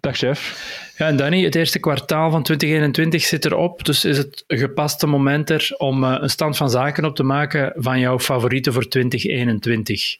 Dag 0.00 0.16
chef. 0.16 0.70
Ja, 0.96 1.06
en 1.06 1.16
Danny, 1.16 1.44
het 1.44 1.54
eerste 1.54 1.78
kwartaal 1.78 2.30
van 2.30 2.42
2021 2.42 3.22
zit 3.22 3.44
erop, 3.44 3.84
dus 3.84 4.04
is 4.04 4.18
het 4.18 4.44
een 4.46 4.58
gepaste 4.58 5.06
moment 5.06 5.50
er 5.50 5.74
om 5.76 6.04
uh, 6.04 6.16
een 6.20 6.30
stand 6.30 6.56
van 6.56 6.70
zaken 6.70 7.04
op 7.04 7.16
te 7.16 7.22
maken 7.22 7.72
van 7.76 7.98
jouw 7.98 8.18
favorieten 8.18 8.72
voor 8.72 8.88
2021. 8.88 10.16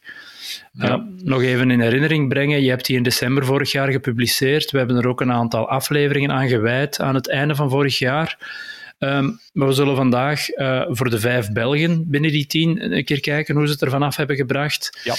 Ja. 0.73 0.97
Uh, 0.97 0.97
nog 1.25 1.43
even 1.43 1.71
in 1.71 1.81
herinnering 1.81 2.29
brengen, 2.29 2.63
je 2.63 2.69
hebt 2.69 2.87
die 2.87 2.97
in 2.97 3.03
december 3.03 3.45
vorig 3.45 3.73
jaar 3.73 3.91
gepubliceerd. 3.91 4.71
We 4.71 4.79
hebben 4.79 4.97
er 4.97 5.09
ook 5.09 5.21
een 5.21 5.33
aantal 5.33 5.69
afleveringen 5.69 6.31
aan 6.31 6.49
gewijd 6.49 7.01
aan 7.01 7.15
het 7.15 7.29
einde 7.29 7.55
van 7.55 7.71
vorig 7.71 7.99
jaar. 7.99 8.39
Um, 9.05 9.41
maar 9.53 9.69
we 9.69 9.75
zullen 9.75 9.97
vandaag 9.97 10.49
uh, 10.49 10.85
voor 10.89 11.11
de 11.11 11.21
vijf 11.21 11.53
Belgen 11.53 12.11
binnen 12.11 12.31
die 12.31 12.47
tien 12.47 12.93
een 12.93 13.05
keer 13.05 13.21
kijken 13.21 13.57
hoe 13.57 13.67
ze 13.67 13.73
het 13.73 13.83
er 13.83 13.91
vanaf 13.91 14.17
hebben 14.17 14.37
gebracht. 14.37 15.01
Ja. 15.05 15.15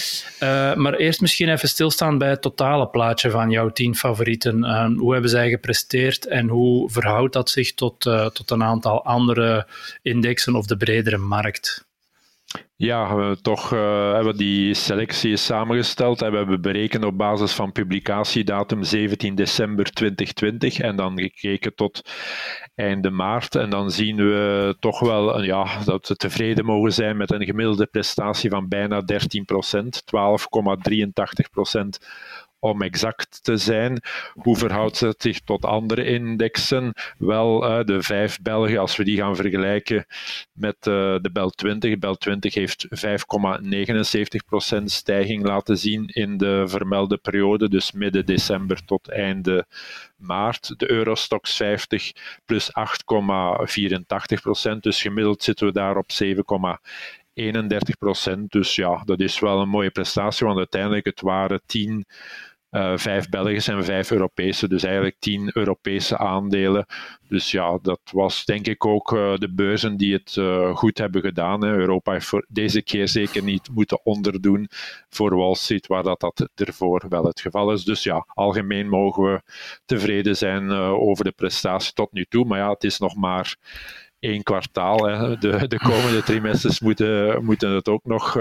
Uh, 0.73 0.77
maar 0.77 0.93
eerst 0.93 1.21
misschien 1.21 1.49
even 1.49 1.69
stilstaan 1.69 2.17
bij 2.17 2.29
het 2.29 2.41
totale 2.41 2.87
plaatje 2.87 3.29
van 3.29 3.49
jouw 3.49 3.69
tien 3.69 3.95
favorieten. 3.95 4.57
Uh, 4.57 4.97
hoe 4.97 5.13
hebben 5.13 5.29
zij 5.29 5.49
gepresteerd 5.49 6.27
en 6.27 6.47
hoe 6.47 6.89
verhoudt 6.89 7.33
dat 7.33 7.49
zich 7.49 7.73
tot, 7.73 8.05
uh, 8.05 8.25
tot 8.25 8.51
een 8.51 8.63
aantal 8.63 9.05
andere 9.05 9.67
indexen 10.01 10.55
of 10.55 10.65
de 10.65 10.77
bredere 10.77 11.17
markt? 11.17 11.85
Ja, 12.75 13.15
we 13.15 13.37
toch 13.41 13.73
uh, 13.73 14.13
hebben 14.13 14.37
die 14.37 14.73
selectie 14.73 15.37
samengesteld 15.37 16.21
en 16.21 16.31
we 16.31 16.37
hebben 16.37 16.61
berekend 16.61 17.05
op 17.05 17.17
basis 17.17 17.51
van 17.51 17.71
publicatiedatum 17.71 18.83
17 18.83 19.35
december 19.35 19.91
2020 19.91 20.79
en 20.79 20.95
dan 20.95 21.19
gekeken 21.19 21.75
tot 21.75 22.09
einde 22.75 23.09
maart. 23.09 23.55
En 23.55 23.69
dan 23.69 23.91
zien 23.91 24.15
we 24.15 24.75
toch 24.79 24.99
wel 24.99 25.43
ja, 25.43 25.83
dat 25.85 26.07
we 26.07 26.15
tevreden 26.15 26.65
mogen 26.65 26.93
zijn 26.93 27.17
met 27.17 27.31
een 27.31 27.45
gemiddelde 27.45 27.85
prestatie 27.85 28.49
van 28.49 28.67
bijna 28.67 29.01
13% 29.01 29.05
12,83 29.05 29.09
om 32.63 32.81
exact 32.81 33.43
te 33.43 33.57
zijn. 33.57 34.01
Hoe 34.33 34.57
verhoudt 34.57 34.99
het 34.99 35.21
zich 35.21 35.39
tot 35.39 35.65
andere 35.65 36.05
indexen? 36.05 36.93
Wel, 37.17 37.69
uh, 37.69 37.85
de 37.85 38.01
vijf 38.01 38.41
Belgen, 38.41 38.77
als 38.77 38.95
we 38.95 39.03
die 39.03 39.17
gaan 39.17 39.35
vergelijken 39.35 40.05
met 40.53 40.75
uh, 40.75 41.15
de 41.21 41.29
Bel 41.33 41.49
20. 41.49 41.99
Bel 41.99 42.15
20 42.15 42.53
heeft 42.53 42.87
5,79% 42.87 44.83
stijging 44.83 45.43
laten 45.43 45.77
zien 45.77 46.07
in 46.07 46.37
de 46.37 46.63
vermelde 46.67 47.17
periode, 47.17 47.69
dus 47.69 47.91
midden 47.91 48.25
december 48.25 48.85
tot 48.85 49.09
einde 49.09 49.65
maart. 50.15 50.79
De 50.79 50.91
Eurostox 50.91 51.55
50 51.55 52.11
plus 52.45 52.69
8,84%, 54.71 54.77
dus 54.79 55.01
gemiddeld 55.01 55.43
zitten 55.43 55.65
we 55.67 55.73
daar 55.73 55.97
op 55.97 56.11
7, 56.11 56.45
31 57.33 57.97
procent. 57.97 58.51
Dus 58.51 58.75
ja, 58.75 59.01
dat 59.05 59.19
is 59.19 59.39
wel 59.39 59.61
een 59.61 59.69
mooie 59.69 59.91
prestatie, 59.91 60.45
want 60.45 60.57
uiteindelijk 60.57 61.05
het 61.05 61.21
waren 61.21 61.61
10 61.65 61.89
uh, 61.89 62.03
vijf 62.95 63.29
Belgische 63.29 63.71
en 63.71 63.85
vijf 63.85 64.11
Europese, 64.11 64.67
dus 64.67 64.83
eigenlijk 64.83 65.15
tien 65.19 65.49
Europese 65.53 66.17
aandelen. 66.17 66.85
Dus 67.27 67.51
ja, 67.51 67.79
dat 67.81 67.99
was 68.11 68.45
denk 68.45 68.67
ik 68.67 68.85
ook 68.85 69.11
uh, 69.11 69.35
de 69.35 69.53
beurzen 69.53 69.97
die 69.97 70.13
het 70.13 70.35
uh, 70.35 70.75
goed 70.75 70.97
hebben 70.97 71.21
gedaan. 71.21 71.63
Europa 71.63 72.11
heeft 72.11 72.33
deze 72.47 72.81
keer 72.81 73.07
zeker 73.07 73.43
niet 73.43 73.69
moeten 73.73 74.05
onderdoen 74.05 74.67
voor 75.09 75.35
Wall 75.35 75.55
Street, 75.55 75.87
waar 75.87 76.03
dat, 76.03 76.19
dat 76.19 76.49
ervoor 76.55 77.05
wel 77.09 77.23
het 77.23 77.41
geval 77.41 77.71
is. 77.71 77.83
Dus 77.83 78.03
ja, 78.03 78.25
algemeen 78.27 78.89
mogen 78.89 79.23
we 79.23 79.41
tevreden 79.85 80.37
zijn 80.37 80.71
over 80.71 81.23
de 81.23 81.31
prestatie 81.31 81.93
tot 81.93 82.11
nu 82.11 82.25
toe. 82.29 82.45
Maar 82.45 82.59
ja, 82.59 82.69
het 82.69 82.83
is 82.83 82.99
nog 82.99 83.15
maar 83.15 83.55
één 84.19 84.43
kwartaal. 84.43 85.07
Hè. 85.07 85.37
De, 85.37 85.67
de 85.67 85.79
komende 85.79 86.23
trimesters 86.23 86.79
moeten, 86.79 87.45
moeten 87.45 87.69
het 87.69 87.87
ook 87.87 88.03
nog 88.03 88.37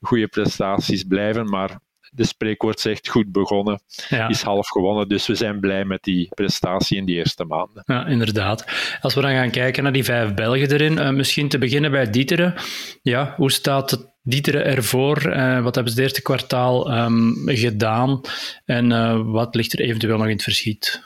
goede 0.00 0.28
prestaties 0.28 1.02
blijven. 1.02 1.48
Maar 1.48 1.78
de 2.16 2.24
spreekwoord 2.24 2.80
zegt 2.80 3.08
goed 3.08 3.32
begonnen, 3.32 3.80
ja. 4.08 4.28
is 4.28 4.42
half 4.42 4.68
gewonnen. 4.68 5.08
Dus 5.08 5.26
we 5.26 5.34
zijn 5.34 5.60
blij 5.60 5.84
met 5.84 6.02
die 6.02 6.28
prestatie 6.34 6.96
in 6.96 7.04
die 7.04 7.16
eerste 7.16 7.44
maanden. 7.44 7.82
Ja, 7.86 8.06
inderdaad. 8.06 8.64
Als 9.00 9.14
we 9.14 9.20
dan 9.20 9.30
gaan 9.30 9.50
kijken 9.50 9.82
naar 9.82 9.92
die 9.92 10.04
vijf 10.04 10.34
Belgen 10.34 10.72
erin, 10.72 10.92
uh, 10.92 11.10
misschien 11.10 11.48
te 11.48 11.58
beginnen 11.58 11.90
bij 11.90 12.10
Dieteren. 12.10 12.54
Ja, 13.02 13.34
hoe 13.36 13.50
staat 13.50 13.90
het 13.90 14.14
Dieteren 14.22 14.64
ervoor? 14.64 15.26
Uh, 15.26 15.62
wat 15.62 15.74
hebben 15.74 15.92
ze 15.92 15.98
het 15.98 16.08
eerste 16.08 16.22
kwartaal 16.22 16.98
um, 16.98 17.34
gedaan? 17.44 18.20
En 18.64 18.90
uh, 18.90 19.20
wat 19.24 19.54
ligt 19.54 19.72
er 19.72 19.80
eventueel 19.80 20.16
nog 20.16 20.26
in 20.26 20.32
het 20.32 20.42
verschiet? 20.42 21.04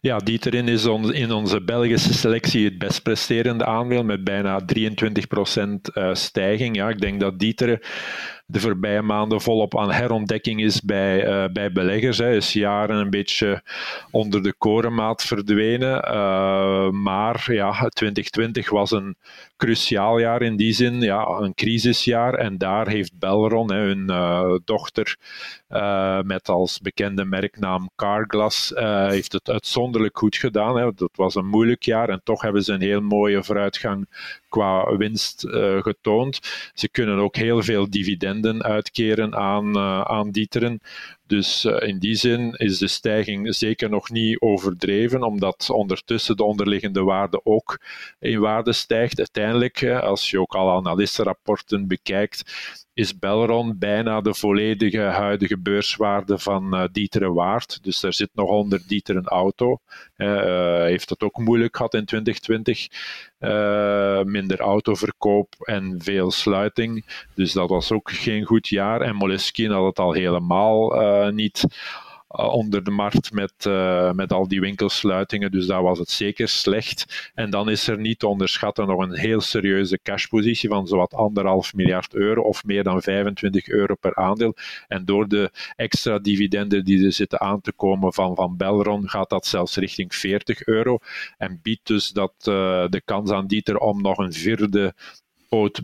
Ja, 0.00 0.18
Dieterin 0.18 0.68
is 0.68 0.86
on, 0.86 1.14
in 1.14 1.32
onze 1.32 1.62
Belgische 1.64 2.14
selectie 2.14 2.64
het 2.64 2.78
best 2.78 3.02
presterende 3.02 3.64
aandeel 3.64 4.04
met 4.04 4.24
bijna 4.24 4.60
23% 4.60 4.84
stijging. 6.12 6.76
Ja, 6.76 6.88
ik 6.88 7.00
denk 7.00 7.20
dat 7.20 7.38
Dieteren 7.38 7.80
de 8.48 8.60
voorbije 8.60 9.02
maanden 9.02 9.40
volop 9.40 9.78
aan 9.78 9.92
herontdekking 9.92 10.62
is 10.62 10.80
bij, 10.80 11.26
uh, 11.26 11.52
bij 11.52 11.72
beleggers. 11.72 12.18
Hij 12.18 12.36
is 12.36 12.52
jaren 12.52 12.96
een 12.96 13.10
beetje 13.10 13.62
onder 14.10 14.42
de 14.42 14.54
korenmaat 14.58 15.22
verdwenen. 15.22 16.04
Uh, 16.08 16.90
maar 16.90 17.52
ja, 17.52 17.70
2020 17.72 18.70
was 18.70 18.90
een 18.90 19.16
cruciaal 19.56 20.18
jaar 20.18 20.42
in 20.42 20.56
die 20.56 20.72
zin, 20.72 21.00
ja, 21.00 21.26
een 21.26 21.54
crisisjaar. 21.54 22.34
En 22.34 22.58
daar 22.58 22.88
heeft 22.88 23.18
Belron, 23.18 23.72
hè, 23.72 23.78
hun 23.78 24.10
uh, 24.10 24.54
dochter, 24.64 25.16
met 26.24 26.48
als 26.48 26.80
bekende 26.80 27.24
merknaam 27.24 27.90
Carglass, 27.96 28.72
heeft 29.08 29.32
het 29.32 29.50
uitzonderlijk 29.50 30.18
goed 30.18 30.36
gedaan. 30.36 30.76
Hè. 30.76 30.92
Dat 30.94 31.10
was 31.14 31.34
een 31.34 31.46
moeilijk 31.46 31.82
jaar 31.82 32.08
en 32.08 32.20
toch 32.24 32.42
hebben 32.42 32.62
ze 32.62 32.72
een 32.72 32.80
heel 32.80 33.00
mooie 33.00 33.44
vooruitgang 33.44 34.08
qua 34.56 34.96
winst 34.96 35.44
getoond. 35.80 36.40
Ze 36.74 36.88
kunnen 36.88 37.18
ook 37.18 37.36
heel 37.36 37.62
veel 37.62 37.90
dividenden 37.90 38.62
uitkeren 38.62 39.34
aan, 39.34 39.76
uh, 39.76 40.00
aan 40.00 40.30
Dieteren. 40.30 40.80
Dus 41.26 41.64
uh, 41.64 41.88
in 41.88 41.98
die 41.98 42.14
zin 42.14 42.52
is 42.52 42.78
de 42.78 42.88
stijging 42.88 43.54
zeker 43.54 43.90
nog 43.90 44.10
niet 44.10 44.40
overdreven, 44.40 45.22
omdat 45.22 45.70
ondertussen 45.70 46.36
de 46.36 46.44
onderliggende 46.44 47.02
waarde 47.02 47.40
ook 47.44 47.80
in 48.18 48.40
waarde 48.40 48.72
stijgt. 48.72 49.18
Uiteindelijk, 49.18 49.84
als 49.84 50.30
je 50.30 50.40
ook 50.40 50.54
alle 50.54 50.72
analistenrapporten 50.72 51.86
bekijkt, 51.88 52.42
is 52.96 53.18
Belron 53.18 53.78
bijna 53.78 54.20
de 54.20 54.34
volledige 54.34 55.00
huidige 55.00 55.58
beurswaarde 55.58 56.38
van 56.38 56.74
uh, 56.74 56.84
Dieteren 56.92 57.34
waard. 57.34 57.82
Dus 57.82 58.02
er 58.02 58.12
zit 58.12 58.30
nog 58.32 58.48
onder 58.48 58.82
Dieteren 58.86 59.24
Auto. 59.24 59.78
Heeft 60.16 61.10
het 61.10 61.22
ook 61.22 61.38
moeilijk 61.38 61.76
gehad 61.76 61.94
in 61.94 62.04
2020. 62.04 62.88
Uh, 63.40 64.22
minder 64.22 64.60
autoverkoop 64.60 65.54
en 65.58 65.94
veel 65.98 66.30
sluiting. 66.30 67.04
Dus 67.34 67.52
dat 67.52 67.68
was 67.68 67.92
ook 67.92 68.10
geen 68.10 68.44
goed 68.44 68.68
jaar. 68.68 69.00
En 69.00 69.14
Moleskine 69.14 69.74
had 69.74 69.86
het 69.86 69.98
al 69.98 70.12
helemaal 70.12 70.94
niet 71.24 71.64
uh, 72.30 72.52
onder 72.52 72.84
de 72.84 72.90
markt 72.90 73.32
met, 73.32 73.52
uh, 73.68 74.12
met 74.12 74.32
al 74.32 74.48
die 74.48 74.60
winkelsluitingen. 74.60 75.50
Dus 75.50 75.66
daar 75.66 75.82
was 75.82 75.98
het 75.98 76.10
zeker 76.10 76.48
slecht. 76.48 77.30
En 77.34 77.50
dan 77.50 77.70
is 77.70 77.88
er 77.88 77.98
niet 77.98 78.18
te 78.18 78.26
onderschatten 78.26 78.86
nog 78.86 79.00
een 79.00 79.16
heel 79.16 79.40
serieuze 79.40 79.98
cashpositie 80.02 80.68
van 80.68 80.86
zowat 80.86 81.14
anderhalf 81.14 81.74
miljard 81.74 82.14
euro 82.14 82.42
of 82.42 82.64
meer 82.64 82.82
dan 82.82 83.02
25 83.02 83.68
euro 83.68 83.94
per 83.94 84.14
aandeel. 84.14 84.54
En 84.88 85.04
door 85.04 85.28
de 85.28 85.50
extra 85.76 86.18
dividenden 86.18 86.84
die 86.84 87.04
er 87.04 87.12
zitten 87.12 87.40
aan 87.40 87.60
te 87.60 87.72
komen 87.72 88.12
van, 88.12 88.34
van 88.34 88.56
Belron, 88.56 89.08
gaat 89.08 89.30
dat 89.30 89.46
zelfs 89.46 89.76
richting 89.76 90.14
40 90.14 90.64
euro. 90.64 90.98
En 91.38 91.60
biedt 91.62 91.86
dus 91.86 92.08
dat 92.08 92.32
de 92.90 93.02
kans 93.04 93.30
aan 93.30 93.46
Dieter 93.46 93.78
om 93.78 94.02
nog 94.02 94.18
een 94.18 94.32
vierde 94.32 94.94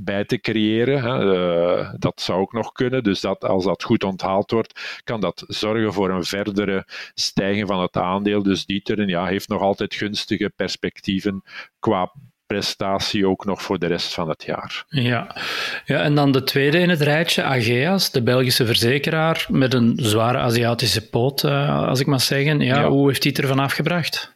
bij 0.00 0.24
te 0.24 0.38
creëren. 0.38 1.02
Hè. 1.02 1.34
Uh, 1.78 1.92
dat 1.98 2.20
zou 2.20 2.40
ook 2.40 2.52
nog 2.52 2.72
kunnen. 2.72 3.02
Dus 3.02 3.20
dat, 3.20 3.44
als 3.44 3.64
dat 3.64 3.82
goed 3.82 4.04
onthaald 4.04 4.50
wordt, 4.50 5.00
kan 5.04 5.20
dat 5.20 5.44
zorgen 5.46 5.92
voor 5.92 6.10
een 6.10 6.24
verdere 6.24 6.84
stijging 7.14 7.66
van 7.66 7.80
het 7.80 7.96
aandeel. 7.96 8.42
Dus 8.42 8.66
Dieteren 8.66 9.08
ja, 9.08 9.26
heeft 9.26 9.48
nog 9.48 9.60
altijd 9.60 9.94
gunstige 9.94 10.52
perspectieven 10.56 11.42
qua 11.78 12.12
prestatie 12.46 13.26
ook 13.26 13.44
nog 13.44 13.62
voor 13.62 13.78
de 13.78 13.86
rest 13.86 14.14
van 14.14 14.28
het 14.28 14.44
jaar. 14.44 14.84
Ja, 14.88 15.36
ja 15.84 16.00
en 16.00 16.14
dan 16.14 16.32
de 16.32 16.42
tweede 16.42 16.78
in 16.78 16.88
het 16.88 17.00
rijtje, 17.00 17.42
Ageas, 17.42 18.10
de 18.10 18.22
Belgische 18.22 18.66
verzekeraar 18.66 19.46
met 19.48 19.74
een 19.74 19.92
zware 19.96 20.38
Aziatische 20.38 21.08
poot, 21.08 21.42
uh, 21.42 21.88
als 21.88 22.00
ik 22.00 22.06
mag 22.06 22.22
zeggen. 22.22 22.60
Ja, 22.60 22.80
ja. 22.80 22.88
Hoe 22.88 23.06
heeft 23.06 23.22
die 23.22 23.32
het 23.32 23.40
ervan 23.40 23.58
afgebracht? 23.58 24.32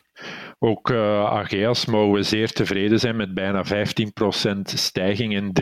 Ook 0.59 0.91
uh, 0.91 1.25
Ageas 1.25 1.87
mogen 1.87 2.13
we 2.13 2.23
zeer 2.23 2.53
tevreden 2.53 2.99
zijn 2.99 3.17
met 3.17 3.35
bijna 3.35 3.65
15% 3.65 3.69
stijging 4.63 5.33
in 5.35 5.53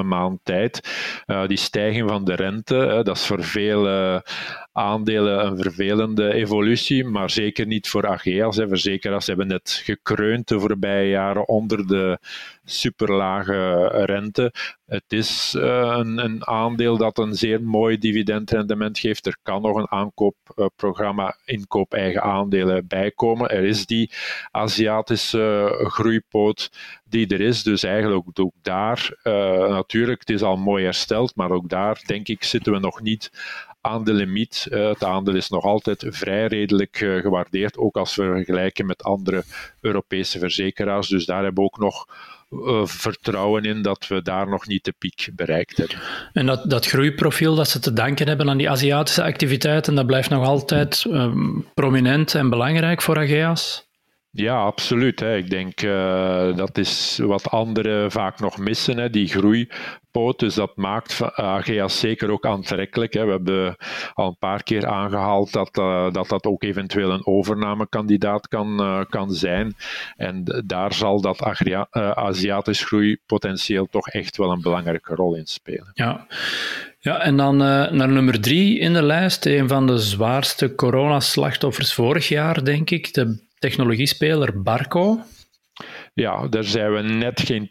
3,5 0.00 0.06
maand 0.06 0.40
tijd. 0.42 0.80
Uh, 1.26 1.46
die 1.46 1.56
stijging 1.56 2.08
van 2.08 2.24
de 2.24 2.34
rente, 2.34 2.76
uh, 2.76 3.02
dat 3.02 3.16
is 3.16 3.26
voor 3.26 3.44
veel 3.44 3.86
aandelen 4.78 5.46
een 5.46 5.56
vervelende 5.56 6.32
evolutie, 6.32 7.04
maar 7.04 7.30
zeker 7.30 7.66
niet 7.66 7.88
voor 7.88 8.06
Ageas. 8.06 8.56
Verzekeraars 8.56 9.26
hebben 9.26 9.46
net 9.46 9.80
gekreund 9.84 10.48
de 10.48 10.60
voorbije 10.60 11.08
jaren 11.08 11.48
onder 11.48 11.86
de 11.86 12.18
superlage 12.64 13.86
rente. 14.04 14.52
Het 14.86 15.04
is 15.08 15.54
uh, 15.56 15.94
een, 15.98 16.24
een, 16.24 16.46
aandeel 16.46 16.96
dat 16.96 17.18
een 17.18 17.34
zeer 17.34 17.62
mooi 17.62 17.98
dividendrendement 17.98 18.98
geeft. 18.98 19.26
Er 19.26 19.36
kan 19.42 19.62
nog 19.62 19.76
een 19.76 19.90
aankoopprogramma 19.90 21.36
inkoop 21.44 21.92
eigen 21.92 22.22
aandelen 22.22 22.86
bijkomen. 22.86 23.50
Er 23.50 23.64
is 23.64 23.86
die 23.86 24.10
Aziatische 24.50 25.74
groeipoot 25.88 26.70
die 27.04 27.26
er 27.26 27.40
is. 27.40 27.62
Dus 27.62 27.82
eigenlijk 27.82 28.38
ook 28.40 28.52
daar, 28.62 29.16
uh, 29.24 29.32
natuurlijk, 29.68 30.20
het 30.20 30.30
is 30.30 30.42
al 30.42 30.56
mooi 30.56 30.84
hersteld, 30.84 31.36
maar 31.36 31.50
ook 31.50 31.68
daar 31.68 32.02
denk 32.06 32.28
ik 32.28 32.44
zitten 32.44 32.72
we 32.72 32.78
nog 32.78 33.00
niet 33.00 33.30
Uh, 33.96 34.88
het 34.88 35.04
aandeel 35.04 35.34
is 35.34 35.48
nog 35.48 35.64
altijd 35.64 36.06
vrij 36.08 36.46
redelijk 36.46 37.00
uh, 37.00 37.20
gewaardeerd, 37.20 37.78
ook 37.78 37.96
als 37.96 38.16
we 38.16 38.22
vergelijken 38.22 38.86
met 38.86 39.02
andere 39.02 39.44
Europese 39.80 40.38
verzekeraars. 40.38 41.08
Dus 41.08 41.26
daar 41.26 41.42
hebben 41.42 41.62
we 41.62 41.70
ook 41.70 41.78
nog 41.78 42.06
uh, 42.50 42.86
vertrouwen 42.86 43.64
in 43.64 43.82
dat 43.82 44.06
we 44.08 44.22
daar 44.22 44.48
nog 44.48 44.66
niet 44.66 44.84
de 44.84 44.94
piek 44.98 45.28
bereikt 45.32 45.76
hebben. 45.76 45.96
En 46.32 46.46
dat, 46.46 46.70
dat 46.70 46.86
groeiprofiel 46.86 47.54
dat 47.54 47.68
ze 47.68 47.78
te 47.78 47.92
danken 47.92 48.28
hebben 48.28 48.48
aan 48.48 48.56
die 48.56 48.70
Aziatische 48.70 49.22
activiteiten, 49.22 49.94
dat 49.94 50.06
blijft 50.06 50.30
nog 50.30 50.46
altijd 50.46 51.04
um, 51.08 51.66
prominent 51.74 52.34
en 52.34 52.50
belangrijk 52.50 53.02
voor 53.02 53.18
Ageas? 53.18 53.87
Ja, 54.30 54.64
absoluut. 54.64 55.20
Hè. 55.20 55.36
Ik 55.36 55.50
denk 55.50 55.82
uh, 55.82 56.56
dat 56.56 56.78
is 56.78 57.18
wat 57.22 57.50
anderen 57.50 58.10
vaak 58.10 58.40
nog 58.40 58.58
missen, 58.58 58.96
hè, 58.96 59.10
die 59.10 59.28
groeipoot. 59.28 60.38
Dus 60.38 60.54
dat 60.54 60.76
maakt 60.76 61.22
AGA's 61.22 61.98
zeker 61.98 62.30
ook 62.30 62.46
aantrekkelijk. 62.46 63.14
Hè. 63.14 63.24
We 63.24 63.30
hebben 63.30 63.76
al 64.14 64.26
een 64.26 64.38
paar 64.38 64.62
keer 64.62 64.86
aangehaald 64.86 65.52
dat, 65.52 65.78
uh, 65.78 66.12
dat 66.12 66.28
dat 66.28 66.44
ook 66.44 66.62
eventueel 66.62 67.10
een 67.10 67.26
overnamekandidaat 67.26 68.48
kan, 68.48 68.80
uh, 68.80 69.00
kan 69.08 69.30
zijn. 69.30 69.74
En 70.16 70.62
daar 70.66 70.92
zal 70.92 71.20
dat 71.20 71.42
Aziatisch 72.14 72.84
groeipotentieel 72.84 73.86
toch 73.90 74.08
echt 74.08 74.36
wel 74.36 74.50
een 74.50 74.62
belangrijke 74.62 75.14
rol 75.14 75.34
in 75.34 75.46
spelen. 75.46 75.90
Ja. 75.94 76.26
Ja, 77.00 77.20
en 77.20 77.36
dan 77.36 77.56
naar 77.56 78.08
nummer 78.08 78.40
drie 78.40 78.78
in 78.78 78.92
de 78.92 79.02
lijst. 79.02 79.46
Een 79.46 79.68
van 79.68 79.86
de 79.86 79.98
zwaarste 79.98 80.74
coronaslachtoffers 80.74 81.94
vorig 81.94 82.28
jaar, 82.28 82.64
denk 82.64 82.90
ik. 82.90 83.14
De 83.14 83.46
technologiespeler 83.58 84.62
Barco. 84.62 85.20
Ja, 86.14 86.48
daar 86.48 86.64
zijn 86.64 86.92
we 86.92 87.02
net 87.02 87.40
geen 87.40 87.68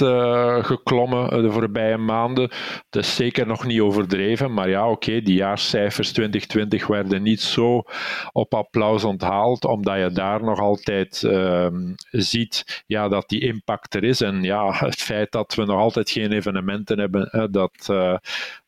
10% 0.00 0.02
uh, 0.02 0.64
geklommen 0.64 1.42
de 1.42 1.50
voorbije 1.50 1.96
maanden. 1.96 2.50
Dat 2.90 3.02
is 3.02 3.14
zeker 3.14 3.46
nog 3.46 3.64
niet 3.64 3.80
overdreven, 3.80 4.52
maar 4.52 4.68
ja, 4.68 4.90
oké, 4.90 5.20
die 5.20 5.34
jaarscijfers 5.34 6.12
2020 6.12 6.86
werden 6.86 7.22
niet 7.22 7.40
zo 7.40 7.82
op 8.32 8.54
applaus 8.54 9.04
onthaald, 9.04 9.64
omdat 9.64 9.98
je 9.98 10.10
daar 10.10 10.42
nog 10.44 10.60
altijd 10.60 11.22
uh, 11.22 11.66
ziet 12.10 12.82
ja, 12.86 13.08
dat 13.08 13.28
die 13.28 13.40
impact 13.40 13.94
er 13.94 14.04
is. 14.04 14.20
En 14.20 14.42
ja, 14.42 14.72
het 14.72 15.02
feit 15.02 15.32
dat 15.32 15.54
we 15.54 15.64
nog 15.64 15.78
altijd 15.78 16.10
geen 16.10 16.32
evenementen 16.32 16.98
hebben, 16.98 17.48
dat, 17.50 17.88
uh, 17.90 18.16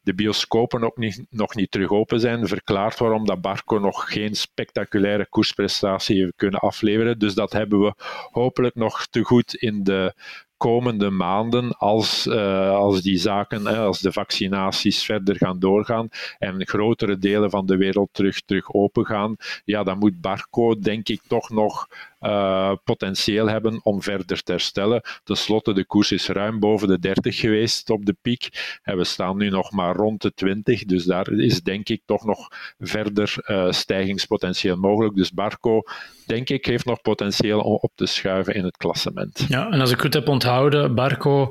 de 0.02 0.14
bioscopen 0.14 0.84
ook 0.84 0.96
niet, 0.96 1.24
nog 1.30 1.54
niet 1.54 1.70
terug 1.70 1.90
open 1.90 2.20
zijn, 2.20 2.46
verklaart 2.46 2.98
waarom 2.98 3.26
dat 3.26 3.40
Barco 3.40 3.78
nog 3.78 4.12
geen 4.12 4.34
spectaculaire 4.34 5.28
koersprestatie 5.28 6.20
heeft 6.20 6.36
kunnen 6.36 6.60
afleveren. 6.60 7.18
Dus 7.18 7.34
dat 7.34 7.52
hebben 7.52 7.80
we 7.80 7.94
hopelijk 8.30 8.74
nog 8.74 9.06
te 9.06 9.22
goed 9.22 9.54
in 9.54 9.82
de 9.82 10.14
komende 10.56 11.10
maanden, 11.10 11.76
als, 11.76 12.26
uh, 12.26 12.70
als 12.70 13.02
die 13.02 13.16
zaken, 13.16 13.66
hè, 13.66 13.78
als 13.78 14.00
de 14.00 14.12
vaccinaties 14.12 15.02
verder 15.04 15.36
gaan 15.36 15.58
doorgaan 15.58 16.08
en 16.38 16.66
grotere 16.66 17.18
delen 17.18 17.50
van 17.50 17.66
de 17.66 17.76
wereld 17.76 18.08
terug, 18.12 18.40
terug 18.40 18.72
open 18.72 19.06
gaan, 19.06 19.36
ja, 19.64 19.82
dan 19.82 19.98
moet 19.98 20.20
Barco, 20.20 20.78
denk 20.78 21.08
ik, 21.08 21.20
toch 21.26 21.50
nog 21.50 21.88
uh, 22.22 22.72
potentieel 22.84 23.48
hebben 23.48 23.80
om 23.82 24.02
verder 24.02 24.42
te 24.42 24.52
herstellen. 24.52 25.02
Ten 25.24 25.36
slotte, 25.36 25.74
de 25.74 25.84
koers 25.84 26.12
is 26.12 26.28
ruim 26.28 26.60
boven 26.60 26.88
de 26.88 26.98
30 26.98 27.36
geweest 27.36 27.90
op 27.90 28.04
de 28.06 28.16
piek. 28.22 28.78
En 28.82 28.96
we 28.96 29.04
staan 29.04 29.36
nu 29.36 29.48
nog 29.48 29.72
maar 29.72 29.96
rond 29.96 30.22
de 30.22 30.32
20. 30.34 30.84
Dus 30.84 31.04
daar 31.04 31.32
is 31.32 31.62
denk 31.62 31.88
ik 31.88 32.02
toch 32.06 32.24
nog 32.24 32.48
verder 32.78 33.34
uh, 33.46 33.70
stijgingspotentieel 33.70 34.76
mogelijk. 34.76 35.14
Dus 35.14 35.32
Barco, 35.32 35.80
denk 36.26 36.48
ik, 36.48 36.66
heeft 36.66 36.84
nog 36.84 37.00
potentieel 37.00 37.60
om 37.60 37.78
op 37.80 37.92
te 37.94 38.06
schuiven 38.06 38.54
in 38.54 38.64
het 38.64 38.76
klassement. 38.76 39.44
Ja, 39.48 39.70
en 39.70 39.80
als 39.80 39.90
ik 39.90 40.00
goed 40.00 40.14
heb 40.14 40.28
onthouden, 40.28 40.94
Barco 40.94 41.48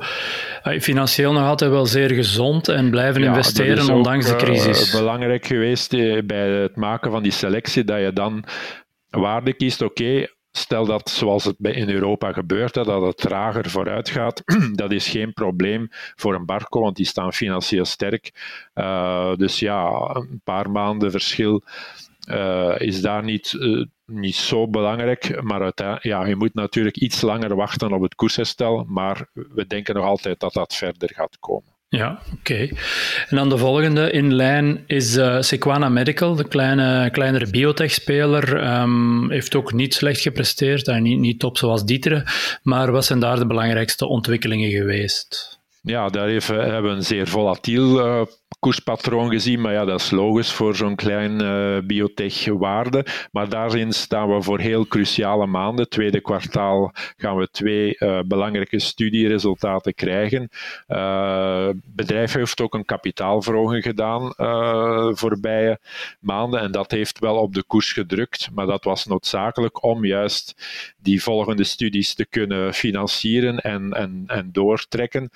financieel 0.80 1.34
nog 1.34 1.44
altijd 1.44 1.72
wel 1.72 1.86
zeer 1.86 2.10
gezond 2.10 2.68
en 2.68 2.90
blijven 2.90 3.22
ja, 3.22 3.28
investeren 3.28 3.96
ondanks 3.96 4.28
de 4.28 4.36
crisis. 4.36 4.88
Uh, 4.88 5.00
belangrijk 5.00 5.46
geweest 5.46 5.90
bij 6.26 6.50
het 6.50 6.76
maken 6.76 7.12
van 7.12 7.24
die 7.24 7.32
selectie, 7.32 7.84
dat 7.84 8.00
je 8.00 8.14
dan 8.14 8.44
waarde 9.10 9.54
kiest, 9.54 9.82
oké, 9.82 10.04
okay, 10.04 10.30
Stel 10.52 10.86
dat, 10.86 11.10
zoals 11.10 11.44
het 11.44 11.56
in 11.60 11.90
Europa 11.90 12.32
gebeurt, 12.34 12.74
dat 12.74 13.02
het 13.02 13.18
trager 13.18 13.70
vooruit 13.70 14.10
gaat, 14.10 14.42
dat 14.74 14.92
is 14.92 15.08
geen 15.08 15.34
probleem 15.34 15.88
voor 16.16 16.36
een 16.36 16.46
Barco, 16.46 16.82
want 16.82 16.96
die 16.96 17.06
staan 17.06 17.34
financieel 17.34 17.86
sterk. 17.86 18.32
Uh, 18.76 19.36
dus 19.36 19.60
ja, 19.60 20.10
een 20.14 20.42
paar 20.44 20.72
maanden 20.72 21.12
verschil 21.12 21.64
uh, 22.30 22.76
is 22.78 23.02
daar 23.02 23.24
niet, 23.24 23.54
uh, 23.54 23.86
niet 24.06 24.36
zo 24.36 24.68
belangrijk. 24.68 25.42
Maar 25.42 25.74
ja, 26.02 26.26
je 26.26 26.36
moet 26.36 26.54
natuurlijk 26.54 26.98
iets 26.98 27.22
langer 27.22 27.56
wachten 27.56 27.94
op 27.94 28.02
het 28.02 28.16
koersherstel, 28.16 28.86
maar 28.88 29.30
we 29.34 29.68
denken 29.68 29.96
nog 29.96 30.06
altijd 30.06 30.40
dat 30.40 30.54
dat 30.54 30.76
verder 30.76 31.10
gaat 31.14 31.40
komen. 31.40 31.71
Ja, 31.98 32.20
oké. 32.34 32.70
En 33.30 33.36
dan 33.36 33.50
de 33.50 33.58
volgende 33.58 34.12
in 34.12 34.34
lijn 34.34 34.84
is 34.88 35.18
uh, 35.18 35.42
Sequana 35.42 35.90
Medical, 35.90 36.36
de 36.36 36.48
kleine, 36.48 37.10
kleinere 37.12 37.50
biotech-speler. 37.50 38.74
Um, 38.82 39.32
heeft 39.32 39.56
ook 39.56 39.74
niet 39.74 39.94
slecht 39.94 40.22
gepresteerd, 40.22 40.88
en 40.88 41.04
niet, 41.04 41.20
niet 41.20 41.40
top 41.40 41.58
zoals 41.58 41.86
Dietere. 41.86 42.24
Maar 42.64 42.92
wat 42.92 43.06
zijn 43.06 43.20
daar 43.20 43.40
de 43.40 43.46
belangrijkste 43.46 44.06
ontwikkelingen 44.06 44.70
geweest? 44.70 45.60
Ja, 45.82 46.10
daar 46.10 46.30
hebben 46.30 46.84
we 46.84 46.90
een 46.90 47.04
zeer 47.04 47.28
volatiel 47.28 48.08
uh, 48.08 48.22
koerspatroon 48.62 49.30
gezien, 49.30 49.62
maar 49.62 49.74
ja, 49.74 49.86
dat 49.86 50.00
is 50.00 50.12
logisch 50.12 50.52
voor 50.52 50.76
zo'n 50.76 50.96
klein 50.96 51.42
uh, 51.42 51.78
biotech-waarde. 51.84 53.06
Maar 53.32 53.50
daarin 53.50 53.92
staan 53.92 54.36
we 54.36 54.42
voor 54.42 54.60
heel 54.60 54.88
cruciale 54.88 55.46
maanden. 55.46 55.90
Tweede 55.90 56.22
kwartaal 56.22 56.92
gaan 57.18 57.38
we 57.38 57.48
twee 57.52 57.96
uh, 58.00 58.20
belangrijke 58.26 58.80
studieresultaten 58.80 59.94
krijgen. 59.94 60.50
Uh, 60.88 61.70
bedrijf 61.86 62.34
heeft 62.34 62.62
ook 62.62 62.74
een 62.74 62.86
kapitaalverhoging 62.86 63.84
gedaan 63.84 64.34
voorbije 65.16 65.80
maanden 66.20 66.60
en 66.60 66.72
dat 66.72 66.92
heeft 66.92 67.20
wel 67.20 67.36
op 67.36 67.54
de 67.54 67.64
koers 67.64 67.94
gedrukt, 67.94 68.50
maar 68.54 68.66
dat 68.66 68.84
was 68.84 69.06
noodzakelijk 69.06 69.84
om 69.84 70.06
juist 70.06 70.56
die 70.98 71.24
volgende 71.24 71.64
studies 71.64 72.14
te 72.14 72.26
kunnen 72.26 72.74
financieren 72.74 73.60
en, 73.60 73.92
en, 73.92 74.24
en 74.28 74.50
doortrekken. 74.52 75.30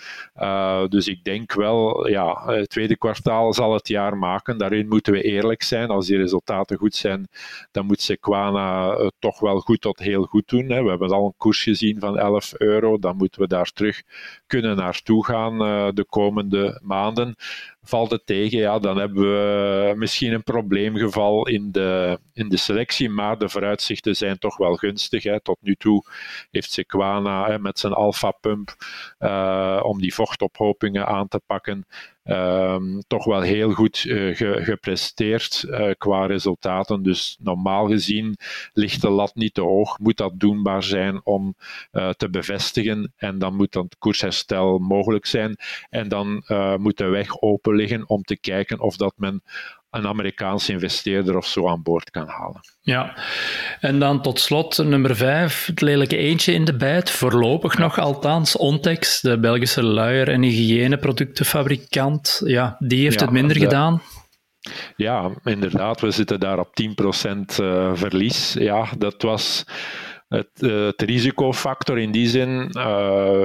dus 0.90 1.08
ik 1.08 1.24
denk 1.24 1.54
wel, 1.54 2.08
ja, 2.08 2.64
tweede 2.68 2.98
kwartaal 2.98 3.15
zal 3.54 3.74
het 3.74 3.88
jaar 3.88 4.18
maken. 4.18 4.58
Daarin 4.58 4.88
moeten 4.88 5.14
we 5.14 5.22
eerlijk 5.22 5.64
zijn. 5.64 5.90
Als 5.90 6.08
die 6.08 6.18
resultaten 6.18 6.78
goed 6.78 6.96
zijn, 6.96 7.28
dan 7.72 7.86
moet 7.86 8.02
Sequana 8.02 8.96
het 8.98 9.14
toch 9.20 9.40
wel 9.40 9.60
goed 9.60 9.82
tot 9.82 10.00
heel 10.00 10.24
goed 10.24 10.48
doen. 10.48 10.68
We 10.68 10.90
hebben 10.90 11.10
al 11.10 11.26
een 11.26 11.34
koers 11.38 11.64
gezien 11.64 12.00
van 12.00 12.18
11 12.18 12.54
euro. 12.58 13.00
Dan 13.00 13.18
moeten 13.18 13.42
we 13.42 13.48
daar 13.48 13.72
terug 13.72 14.04
kunnen 14.48 14.76
naartoe 14.76 15.26
gaan 15.26 15.62
eh, 15.62 15.88
de 15.94 16.06
komende 16.06 16.80
maanden. 16.84 17.36
Valt 17.88 18.12
het 18.12 18.26
tegen, 18.26 18.60
ja, 18.60 18.80
dan 18.80 18.98
hebben 18.98 19.22
we 19.22 19.94
misschien 19.96 20.34
een 20.34 20.44
probleemgeval 20.44 21.48
in 21.48 21.72
de, 21.72 22.20
in 22.34 22.50
de 22.50 22.58
selectie, 22.58 23.10
maar 23.10 23.38
de 23.38 23.50
vooruitzichten 23.50 24.16
zijn 24.16 24.38
toch 24.38 24.58
wel 24.58 24.76
gunstig. 24.76 25.24
Hè. 25.24 25.42
Tot 25.42 25.58
nu 25.62 25.76
toe 25.76 26.04
heeft 26.52 26.72
Sequana 26.72 27.58
met 27.58 27.80
zijn 27.80 27.94
alpha-pump 27.94 28.76
uh, 29.20 29.82
om 29.84 30.02
die 30.02 30.14
vochtophopingen 30.14 31.08
aan 31.08 31.28
te 31.28 31.42
pakken, 31.46 31.86
um, 32.24 33.02
toch 33.08 33.26
wel 33.26 33.42
heel 33.42 33.72
goed 33.72 33.98
ge, 33.98 34.60
gepresteerd 34.62 35.66
uh, 35.68 35.92
qua 35.98 36.26
resultaten. 36.26 37.04
Dus 37.04 37.38
normaal 37.42 37.88
gezien 37.88 38.38
ligt 38.74 39.02
de 39.02 39.10
lat 39.10 39.36
niet 39.36 39.54
te 39.54 39.62
hoog, 39.62 40.00
moet 40.00 40.18
dat 40.18 40.40
doenbaar 40.40 40.84
zijn 40.84 41.22
om 41.24 41.56
te 42.18 42.30
bevestigen 42.30 43.14
en 43.18 43.40
dan 43.40 43.56
moet 43.56 43.72
dat 43.72 43.96
koersherstel 44.00 44.78
mogelijk 44.78 45.26
zijn 45.26 45.56
en 45.90 46.08
dan 46.08 46.44
moet 46.78 46.98
de 46.98 47.06
weg 47.06 47.42
open 47.42 47.75
liggen 47.76 48.10
om 48.10 48.24
te 48.24 48.38
kijken 48.38 48.80
of 48.80 48.98
dat 48.98 49.14
men 49.18 49.44
een 49.90 50.08
Amerikaanse 50.08 50.72
investeerder 50.72 51.38
of 51.38 51.46
zo 51.46 51.68
aan 51.68 51.84
boord 51.84 52.10
kan 52.10 52.28
halen. 52.28 52.62
Ja, 52.82 53.18
en 53.80 54.00
dan 54.00 54.22
tot 54.22 54.40
slot 54.40 54.78
nummer 54.78 55.16
vijf, 55.16 55.66
het 55.66 55.82
lelijke 55.82 56.18
eentje 56.18 56.54
in 56.54 56.66
de 56.66 56.76
bijt, 56.76 57.10
voorlopig 57.10 57.78
nog 57.78 58.00
althans, 58.00 58.58
Ontex, 58.58 59.22
de 59.22 59.40
Belgische 59.40 59.84
luier- 59.84 60.30
en 60.30 60.42
hygiëneproductenfabrikant, 60.42 62.42
ja, 62.46 62.76
die 62.80 63.04
heeft 63.04 63.20
ja, 63.20 63.26
het 63.26 63.34
minder 63.34 63.60
de, 63.60 63.64
gedaan. 63.64 64.02
Ja, 64.96 65.32
inderdaad, 65.44 66.02
we 66.02 66.12
zitten 66.12 66.40
daar 66.40 66.60
op 66.60 66.68
10% 66.68 66.72
uh, 67.62 67.92
verlies. 67.94 68.54
Ja, 68.54 68.88
dat 68.98 69.22
was 69.22 69.66
het, 70.28 70.50
het 70.62 71.02
risicofactor 71.02 72.00
in 72.00 72.12
die 72.12 72.28
zin. 72.28 72.62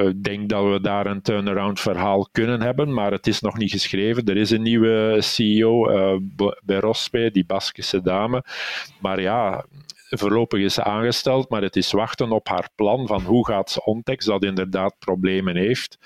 Ik 0.08 0.22
denk 0.22 0.48
dat 0.48 0.64
we 0.64 0.80
daar 0.80 1.06
een 1.06 1.22
turnaround 1.22 1.80
verhaal 1.80 2.28
kunnen 2.32 2.62
hebben, 2.62 2.94
maar 2.94 3.12
het 3.12 3.26
is 3.26 3.40
nog 3.40 3.56
niet 3.56 3.70
geschreven. 3.70 4.24
Er 4.24 4.36
is 4.36 4.50
een 4.50 4.62
nieuwe 4.62 5.16
CEO 5.20 5.84
bij 6.64 6.78
Rospe, 6.78 7.30
die 7.32 7.46
Baskische 7.46 8.02
dame. 8.02 8.44
Maar 9.00 9.20
ja, 9.20 9.64
voorlopig 10.10 10.60
is 10.60 10.80
aangesteld, 10.80 11.48
maar 11.48 11.62
het 11.62 11.76
is 11.76 11.92
wachten 11.92 12.32
op 12.32 12.48
haar 12.48 12.68
plan 12.74 13.06
van 13.06 13.22
hoe 13.22 13.46
gaat 13.46 13.70
ze 13.70 13.84
Ontex, 13.84 14.24
dat 14.24 14.44
inderdaad 14.44 14.94
problemen 14.98 15.56
heeft. 15.56 15.98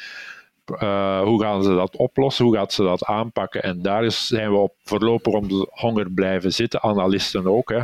Uh, 0.83 1.23
hoe 1.23 1.42
gaan 1.42 1.62
ze 1.62 1.75
dat 1.75 1.97
oplossen? 1.97 2.44
Hoe 2.44 2.54
gaat 2.54 2.73
ze 2.73 2.83
dat 2.83 3.04
aanpakken? 3.04 3.62
En 3.62 3.83
daar 3.83 4.04
is, 4.04 4.26
zijn 4.26 4.50
we 4.50 4.56
op 4.56 4.75
voorlopig 4.83 5.33
om 5.33 5.49
de 5.49 5.68
honger 5.71 6.11
blijven 6.11 6.52
zitten. 6.52 6.83
Analisten 6.83 7.47
ook. 7.47 7.71
Hè. 7.71 7.80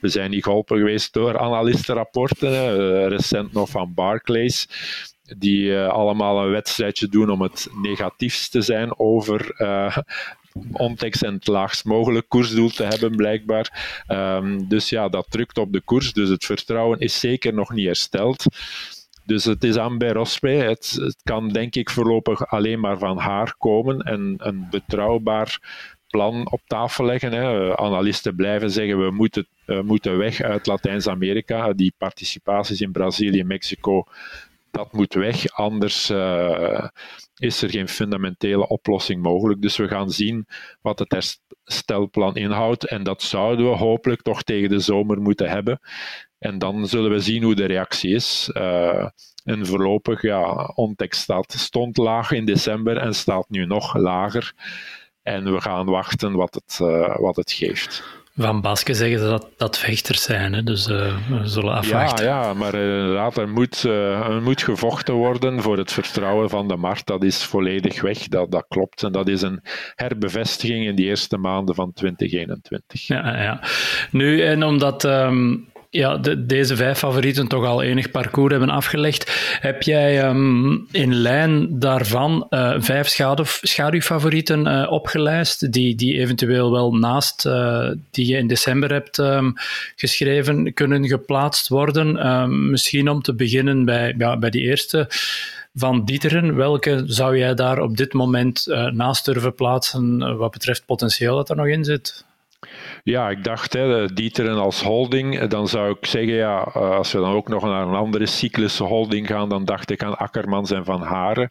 We 0.00 0.08
zijn 0.08 0.30
niet 0.30 0.44
geholpen 0.44 0.78
geweest 0.78 1.12
door 1.12 1.38
analistenrapporten. 1.38 2.52
Uh, 2.52 3.06
recent 3.06 3.52
nog 3.52 3.68
van 3.68 3.94
Barclays. 3.94 4.68
Die 5.38 5.64
uh, 5.64 5.88
allemaal 5.88 6.44
een 6.44 6.50
wedstrijdje 6.50 7.08
doen 7.08 7.30
om 7.30 7.42
het 7.42 7.68
negatiefst 7.82 8.50
te 8.50 8.60
zijn 8.60 8.98
over 8.98 9.54
Ontex 10.72 11.22
en 11.22 11.34
het 11.34 11.46
laagst 11.46 11.84
mogelijk 11.84 12.28
koersdoel 12.28 12.70
te 12.70 12.84
hebben, 12.84 13.16
blijkbaar. 13.16 14.04
Um, 14.08 14.68
dus 14.68 14.88
ja, 14.88 15.08
dat 15.08 15.26
drukt 15.28 15.58
op 15.58 15.72
de 15.72 15.80
koers. 15.80 16.12
Dus 16.12 16.28
het 16.28 16.44
vertrouwen 16.44 16.98
is 16.98 17.20
zeker 17.20 17.54
nog 17.54 17.72
niet 17.72 17.86
hersteld. 17.86 18.44
Dus 19.24 19.44
het 19.44 19.64
is 19.64 19.78
aan 19.78 19.98
bij. 19.98 20.56
Het, 20.56 20.90
het, 21.00 21.20
kan 21.22 21.48
denk 21.48 21.74
ik 21.74 21.90
voorlopig 21.90 22.46
alleen 22.46 22.80
maar 22.80 22.98
van 22.98 23.18
haar 23.18 23.54
komen 23.58 23.98
en 23.98 24.34
een 24.36 24.66
betrouwbaar 24.70 25.58
plan 26.08 26.50
op 26.50 26.60
tafel 26.66 27.04
leggen. 27.04 27.32
Hè. 27.32 27.76
Analisten 27.76 28.36
blijven 28.36 28.70
zeggen 28.70 29.04
we 29.04 29.10
moeten, 29.10 29.46
moeten 29.84 30.18
weg 30.18 30.40
uit 30.40 30.66
Latijns-Amerika. 30.66 31.72
Die 31.72 31.94
participaties 31.98 32.80
in 32.80 32.92
Brazilië, 32.92 33.44
Mexico, 33.44 34.04
dat 34.72 34.92
moet 34.92 35.14
weg. 35.14 35.52
Anders 35.52 36.10
uh, 36.10 36.88
is 37.36 37.62
er 37.62 37.70
geen 37.70 37.88
fundamentele 37.88 38.68
oplossing 38.68 39.22
mogelijk. 39.22 39.62
Dus 39.62 39.76
we 39.76 39.88
gaan 39.88 40.10
zien 40.10 40.46
wat 40.80 40.98
het 40.98 41.12
herstelplan 41.12 42.36
inhoudt. 42.36 42.86
En 42.86 43.02
dat 43.02 43.22
zouden 43.22 43.70
we 43.70 43.76
hopelijk 43.76 44.22
toch 44.22 44.42
tegen 44.42 44.68
de 44.68 44.78
zomer 44.78 45.20
moeten 45.20 45.48
hebben. 45.48 45.80
En 46.42 46.58
dan 46.58 46.86
zullen 46.86 47.10
we 47.10 47.20
zien 47.20 47.42
hoe 47.42 47.54
de 47.54 47.64
reactie 47.64 48.14
is. 48.14 48.50
Uh, 48.52 49.06
en 49.44 49.66
voorlopig, 49.66 50.22
ja, 50.22 50.70
Ontex 50.74 51.20
staat, 51.20 51.52
stond 51.52 51.96
laag 51.96 52.30
in 52.30 52.44
december 52.44 52.96
en 52.96 53.14
staat 53.14 53.46
nu 53.48 53.66
nog 53.66 53.96
lager. 53.96 54.52
En 55.22 55.52
we 55.52 55.60
gaan 55.60 55.86
wachten 55.86 56.32
wat 56.32 56.54
het, 56.54 56.78
uh, 56.82 57.16
wat 57.18 57.36
het 57.36 57.52
geeft. 57.52 58.02
Van 58.36 58.60
Baske 58.60 58.94
zeggen 58.94 59.18
ze 59.18 59.24
dat 59.24 59.48
dat 59.56 59.78
vechters 59.78 60.22
zijn, 60.22 60.52
hè? 60.52 60.62
dus 60.62 60.88
uh, 60.88 61.28
we 61.28 61.46
zullen 61.48 61.74
afwachten. 61.74 62.24
Ja, 62.24 62.42
ja 62.42 62.54
maar 62.54 62.74
inderdaad, 62.74 63.36
er 63.36 63.48
moet, 63.48 63.84
uh, 63.84 64.26
er 64.28 64.42
moet 64.42 64.62
gevochten 64.62 65.14
worden 65.14 65.62
voor 65.62 65.78
het 65.78 65.92
vertrouwen 65.92 66.50
van 66.50 66.68
de 66.68 66.76
markt. 66.76 67.06
Dat 67.06 67.24
is 67.24 67.44
volledig 67.44 68.00
weg, 68.00 68.18
dat, 68.18 68.50
dat 68.50 68.64
klopt. 68.68 69.02
En 69.02 69.12
dat 69.12 69.28
is 69.28 69.42
een 69.42 69.60
herbevestiging 69.94 70.86
in 70.86 70.94
die 70.94 71.06
eerste 71.06 71.36
maanden 71.36 71.74
van 71.74 71.92
2021. 71.92 73.06
Ja, 73.06 73.42
ja. 73.42 73.60
Nu, 74.10 74.42
en 74.42 74.62
omdat 74.62 75.04
um, 75.04 75.71
ja, 75.92 76.16
de, 76.16 76.46
deze 76.46 76.76
vijf 76.76 76.98
favorieten 76.98 77.48
toch 77.48 77.64
al 77.64 77.82
enig 77.82 78.10
parcours 78.10 78.50
hebben 78.50 78.70
afgelegd. 78.70 79.56
Heb 79.60 79.82
jij 79.82 80.28
um, 80.28 80.86
in 80.90 81.14
lijn 81.14 81.78
daarvan 81.78 82.46
uh, 82.50 82.74
vijf 82.78 83.08
schaduw, 83.08 83.44
schaduwfavorieten 83.44 84.66
uh, 84.66 84.92
opgelijst, 84.92 85.72
die, 85.72 85.94
die 85.94 86.18
eventueel 86.18 86.72
wel 86.72 86.94
naast 86.94 87.46
uh, 87.46 87.90
die 88.10 88.26
je 88.26 88.36
in 88.36 88.46
december 88.46 88.92
hebt 88.92 89.18
um, 89.18 89.52
geschreven 89.96 90.74
kunnen 90.74 91.06
geplaatst 91.06 91.68
worden? 91.68 92.26
Um, 92.26 92.70
misschien 92.70 93.08
om 93.08 93.22
te 93.22 93.34
beginnen 93.34 93.84
bij, 93.84 94.14
ja, 94.18 94.36
bij 94.38 94.50
die 94.50 94.62
eerste 94.62 95.06
van 95.74 96.04
Dieteren. 96.04 96.56
Welke 96.56 97.02
zou 97.06 97.38
jij 97.38 97.54
daar 97.54 97.78
op 97.78 97.96
dit 97.96 98.12
moment 98.12 98.66
naast 98.92 99.24
durven 99.24 99.54
plaatsen 99.54 100.36
wat 100.36 100.50
betreft 100.50 100.86
potentieel 100.86 101.36
dat 101.36 101.50
er 101.50 101.56
nog 101.56 101.66
in 101.66 101.84
zit? 101.84 102.24
Ja, 103.04 103.30
ik 103.30 103.44
dacht, 103.44 103.72
hè, 103.72 104.06
Dieteren 104.12 104.56
als 104.58 104.82
holding, 104.82 105.38
eh, 105.38 105.48
dan 105.48 105.68
zou 105.68 105.90
ik 105.90 106.06
zeggen, 106.06 106.34
ja, 106.34 106.64
eh, 106.64 106.90
als 106.90 107.12
we 107.12 107.18
dan 107.18 107.32
ook 107.32 107.48
nog 107.48 107.62
naar 107.62 107.86
een 107.86 107.94
andere 107.94 108.26
cyclische 108.26 108.84
holding 108.84 109.26
gaan, 109.26 109.48
dan 109.48 109.64
dacht 109.64 109.90
ik 109.90 110.02
aan 110.02 110.18
Akkermans 110.18 110.70
en 110.70 110.84
Van 110.84 111.02
Haren. 111.02 111.48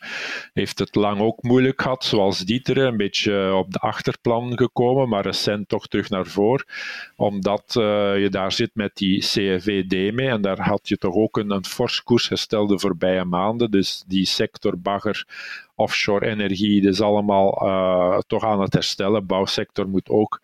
Heeft 0.53 0.79
het 0.79 0.95
lang 0.95 1.19
ook 1.19 1.43
moeilijk 1.43 1.81
gehad, 1.81 2.03
zoals 2.03 2.39
Dieteren, 2.39 2.87
een 2.87 2.97
beetje 2.97 3.53
op 3.53 3.71
de 3.71 3.79
achterplan 3.79 4.57
gekomen, 4.57 5.09
maar 5.09 5.23
recent 5.23 5.67
toch 5.67 5.87
terug 5.87 6.09
naar 6.09 6.25
voren, 6.25 6.65
omdat 7.15 7.63
je 7.73 8.27
daar 8.29 8.51
zit 8.51 8.71
met 8.73 8.95
die 8.95 9.19
CFVD 9.19 10.13
mee, 10.13 10.27
en 10.29 10.41
daar 10.41 10.59
had 10.59 10.87
je 10.87 10.97
toch 10.97 11.15
ook 11.15 11.37
een, 11.37 11.51
een 11.51 11.65
fors 11.65 12.03
koersherstel 12.03 12.67
de 12.67 12.79
voorbije 12.79 13.25
maanden, 13.25 13.71
dus 13.71 14.03
die 14.07 14.25
sector 14.25 14.79
bagger 14.79 15.25
offshore 15.75 16.25
energie, 16.25 16.81
dat 16.81 16.93
is 16.93 17.01
allemaal 17.01 17.67
uh, 17.67 18.17
toch 18.27 18.43
aan 18.43 18.61
het 18.61 18.73
herstellen. 18.73 19.25
Bouwsector 19.25 19.89
moet 19.89 20.09
ook 20.09 20.41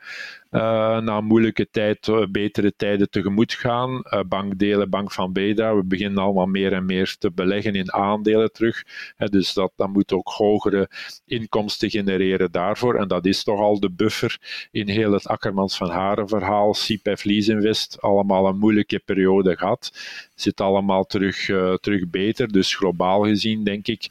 uh, 0.52 0.62
na 1.00 1.22
moeilijke 1.22 1.70
tijd 1.72 2.08
uh, 2.08 2.26
betere 2.32 2.74
tijden 2.76 3.10
tegemoet 3.10 3.54
gaan. 3.54 4.02
bankdelen, 4.28 4.90
Bank 4.90 5.12
van 5.12 5.34
Beda, 5.34 5.76
we 5.76 5.84
beginnen 5.84 6.24
allemaal 6.24 6.46
meer 6.46 6.74
en 6.74 6.86
meer 6.86 7.16
te 7.20 7.32
beleggen 7.32 7.76
in 7.76 7.94
aandelen 7.94 8.52
terug. 8.52 8.84
dus 9.18 9.54
dat, 9.54 9.72
dat 9.76 9.90
moet 9.90 10.14
ook 10.14 10.28
hogere 10.28 10.90
inkomsten 11.26 11.90
genereren 11.90 12.52
daarvoor. 12.52 12.96
En 12.96 13.08
dat 13.08 13.26
is 13.26 13.44
toch 13.44 13.60
al 13.60 13.80
de 13.80 13.92
buffer 13.92 14.68
in 14.72 14.90
heel 14.90 15.12
het 15.12 15.28
Akkermans 15.28 15.78
van 15.78 15.90
Haren 15.90 16.28
verhaal. 16.28 16.72
CPF 16.72 17.24
Leaseinvest, 17.24 18.02
allemaal 18.02 18.48
een 18.48 18.58
moeilijke 18.58 19.02
periode 19.06 19.58
gehad. 19.58 19.92
Zit 20.36 20.62
allemaal 20.62 21.06
terug, 21.06 21.46
terug 21.80 22.10
beter. 22.10 22.52
Dus 22.52 22.76
globaal 22.76 23.24
gezien 23.24 23.64
denk 23.64 23.88
ik 23.88 24.10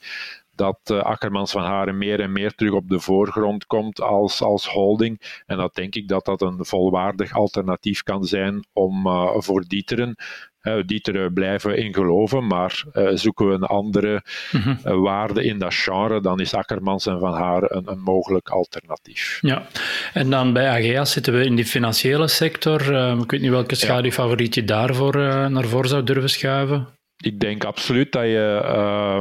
dat 0.56 0.78
uh, 0.92 1.02
Akkermans 1.02 1.50
van 1.50 1.62
Haren 1.62 1.98
meer 1.98 2.20
en 2.20 2.32
meer 2.32 2.54
terug 2.54 2.72
op 2.72 2.88
de 2.88 3.00
voorgrond 3.00 3.66
komt 3.66 4.00
als, 4.00 4.42
als 4.42 4.66
holding. 4.66 5.42
En 5.46 5.56
dat 5.56 5.75
denk 5.75 5.94
ik 5.94 6.08
dat 6.08 6.25
dat 6.25 6.42
een 6.42 6.64
volwaardig 6.64 7.32
alternatief 7.32 8.02
kan 8.02 8.25
zijn 8.25 8.66
om 8.72 9.06
uh, 9.06 9.30
voor 9.36 9.64
Dieteren. 9.66 10.16
Uh, 10.62 10.82
Dieteren 10.86 11.32
blijven 11.32 11.76
in 11.76 11.94
geloven, 11.94 12.46
maar 12.46 12.84
uh, 12.92 13.08
zoeken 13.14 13.48
we 13.48 13.54
een 13.54 13.62
andere 13.62 14.22
mm 14.52 14.75
waarde 15.02 15.44
in 15.44 15.58
dat 15.58 15.75
genre, 15.75 16.20
dan 16.20 16.40
is 16.40 16.54
Akkermans 16.54 17.06
en 17.06 17.18
Van 17.18 17.34
Haren 17.34 17.76
een, 17.76 17.90
een 17.90 18.00
mogelijk 18.00 18.48
alternatief. 18.48 19.38
Ja, 19.40 19.66
en 20.12 20.30
dan 20.30 20.52
bij 20.52 20.68
AGA 20.68 21.04
zitten 21.04 21.32
we 21.32 21.44
in 21.44 21.54
die 21.54 21.64
financiële 21.64 22.28
sector. 22.28 22.80
ik 23.20 23.30
weet 23.30 23.40
niet 23.40 23.50
welke 23.50 23.75
schaduwfavoriet 23.75 24.54
je 24.54 24.64
daarvoor 24.64 25.16
naar 25.50 25.64
voren 25.64 25.88
zou 25.88 26.02
durven 26.02 26.30
schuiven. 26.30 26.88
Ik 27.16 27.40
denk 27.40 27.64
absoluut 27.64 28.12
dat 28.12 28.23
je 28.23 28.62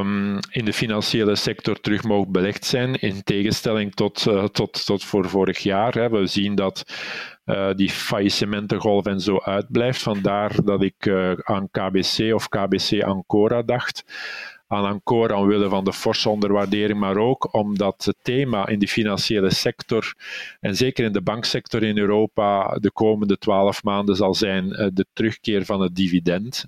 um, 0.00 0.38
in 0.50 0.64
de 0.64 0.72
financiële 0.72 1.34
sector 1.34 1.80
terug 1.80 2.02
mag 2.02 2.28
belegd 2.28 2.64
zijn, 2.64 2.94
in 2.94 3.22
tegenstelling 3.22 3.94
tot, 3.94 4.26
uh, 4.28 4.44
tot, 4.44 4.84
tot 4.86 5.04
voor 5.04 5.28
vorig 5.28 5.58
jaar. 5.58 5.92
Hè. 5.92 6.10
We 6.10 6.26
zien 6.26 6.54
dat 6.54 6.84
uh, 7.46 7.70
die 7.74 7.90
faillissementengolf 7.90 9.06
en 9.06 9.20
zo 9.20 9.38
uitblijft. 9.38 10.02
Vandaar 10.02 10.64
dat 10.64 10.82
ik 10.82 11.06
uh, 11.06 11.32
aan 11.32 11.70
KBC 11.70 12.34
of 12.34 12.48
KBC 12.48 13.02
Ancora 13.02 13.62
dacht 13.62 14.04
aan 14.68 14.84
Ancora 14.84 15.40
omwille 15.40 15.68
van 15.68 15.84
de 15.84 15.92
forse 15.92 16.28
onderwaardering, 16.28 16.98
maar 16.98 17.16
ook 17.16 17.54
omdat 17.54 18.04
het 18.04 18.16
thema 18.22 18.68
in 18.68 18.78
de 18.78 18.88
financiële 18.88 19.50
sector 19.50 20.14
en 20.60 20.76
zeker 20.76 21.04
in 21.04 21.12
de 21.12 21.22
banksector 21.22 21.82
in 21.82 21.98
Europa 21.98 22.78
de 22.80 22.90
komende 22.90 23.38
twaalf 23.38 23.82
maanden 23.82 24.16
zal 24.16 24.34
zijn 24.34 24.68
de 24.68 25.06
terugkeer 25.12 25.64
van 25.64 25.80
het 25.80 25.94
dividend. 25.94 26.64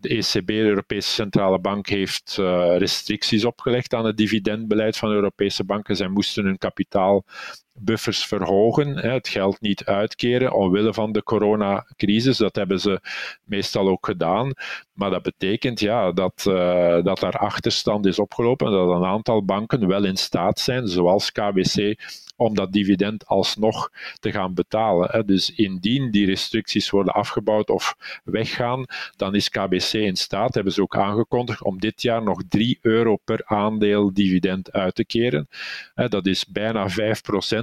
De 0.00 0.08
ECB, 0.08 0.46
de 0.46 0.52
Europese 0.54 1.10
Centrale 1.10 1.58
Bank, 1.58 1.86
heeft 1.88 2.36
uh, 2.40 2.76
restricties 2.78 3.44
opgelegd 3.44 3.94
aan 3.94 4.04
het 4.04 4.16
dividendbeleid 4.16 4.96
van 4.96 5.10
Europese 5.10 5.64
banken. 5.64 5.96
Zij 5.96 6.08
moesten 6.08 6.44
hun 6.44 6.58
kapitaalbuffers 6.58 8.26
verhogen, 8.26 8.96
het 8.96 9.28
geld 9.28 9.60
niet 9.60 9.84
uitkeren 9.84 10.52
omwille 10.52 10.94
van 10.94 11.12
de 11.12 11.22
coronacrisis. 11.22 12.36
Dat 12.36 12.56
hebben 12.56 12.80
ze 12.80 13.00
meestal 13.44 13.88
ook 13.88 14.06
gedaan. 14.06 14.52
Maar 14.92 15.10
dat 15.10 15.22
betekent 15.22 15.80
ja, 15.80 16.12
dat, 16.12 16.44
uh, 16.48 17.02
dat 17.02 17.18
daar 17.18 17.38
achterstand 17.38 18.06
is 18.06 18.18
opgelopen 18.18 18.66
en 18.66 18.72
dat 18.72 18.88
een 18.88 19.04
aantal 19.04 19.44
banken 19.44 19.86
wel 19.86 20.04
in 20.04 20.16
staat 20.16 20.58
zijn, 20.58 20.88
zoals 20.88 21.32
KBC, 21.32 21.98
om 22.36 22.54
dat 22.54 22.72
dividend 22.72 23.26
alsnog 23.26 23.90
te 24.20 24.32
gaan 24.32 24.54
betalen. 24.54 25.26
Dus 25.26 25.54
indien 25.54 26.10
die 26.10 26.26
restricties 26.26 26.90
worden 26.90 27.12
afgebouwd 27.12 27.70
of 27.70 27.96
weggaan, 28.24 28.84
dan 29.16 29.34
is 29.34 29.48
KBC 29.48 29.92
in 29.92 30.16
staat, 30.16 30.54
hebben 30.54 30.72
ze 30.72 30.82
ook 30.82 30.96
aangekondigd, 30.96 31.62
om 31.62 31.80
dit 31.80 32.02
jaar 32.02 32.22
nog 32.22 32.42
3 32.48 32.78
euro 32.80 33.16
per 33.16 33.42
aandeel 33.44 34.12
dividend 34.12 34.72
uit 34.72 34.94
te 34.94 35.04
keren. 35.04 35.48
Dat 35.94 36.26
is 36.26 36.46
bijna 36.46 36.88
5% 36.90 36.94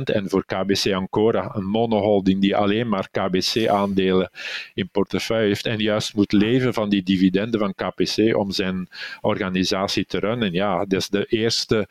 En 0.03 0.29
voor 0.29 0.45
KBC 0.45 0.93
Ancora, 0.93 1.55
een 1.55 1.65
monoholding 1.65 2.41
die 2.41 2.55
alleen 2.55 2.89
maar 2.89 3.09
KBC-aandelen 3.09 4.29
in 4.73 4.89
portefeuille 4.89 5.47
heeft 5.47 5.65
en 5.65 5.79
juist 5.79 6.15
moet 6.15 6.31
leven 6.31 6.73
van 6.73 6.89
die 6.89 7.03
dividenden 7.03 7.59
van 7.59 7.73
KBC 7.73 8.35
om 8.35 8.51
zijn 8.51 8.87
organisatie 9.21 10.05
te 10.05 10.19
runnen. 10.19 10.51
Ja, 10.51 10.85
dat 10.85 10.99
is 10.99 11.09
de 11.09 11.25
eerste 11.25 11.87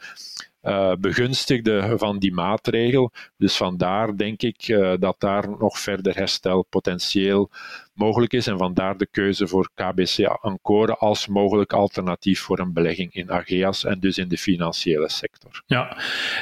uh, 0.63 0.93
begunstigde 0.99 1.95
van 1.97 2.19
die 2.19 2.33
maatregel. 2.33 3.13
Dus 3.37 3.57
vandaar 3.57 4.17
denk 4.17 4.43
ik 4.43 4.69
uh, 4.69 4.93
dat 4.99 5.17
daar 5.19 5.49
nog 5.59 5.79
verder 5.79 6.17
herstelpotentieel 6.17 7.51
mogelijk 7.95 8.33
is 8.33 8.47
en 8.47 8.59
vandaar 8.59 8.97
de 8.97 9.07
keuze 9.11 9.47
voor 9.47 9.71
KBC 9.75 10.19
Encore 10.43 10.97
als 10.97 11.27
mogelijk 11.27 11.73
alternatief 11.73 12.41
voor 12.41 12.59
een 12.59 12.73
belegging 12.73 13.13
in 13.13 13.31
Ageas 13.31 13.85
en 13.85 14.01
dus 14.01 14.19
in 14.19 14.29
de 14.29 14.39
financiële 14.39 15.09
sector. 15.09 15.63
Ja, 15.67 15.97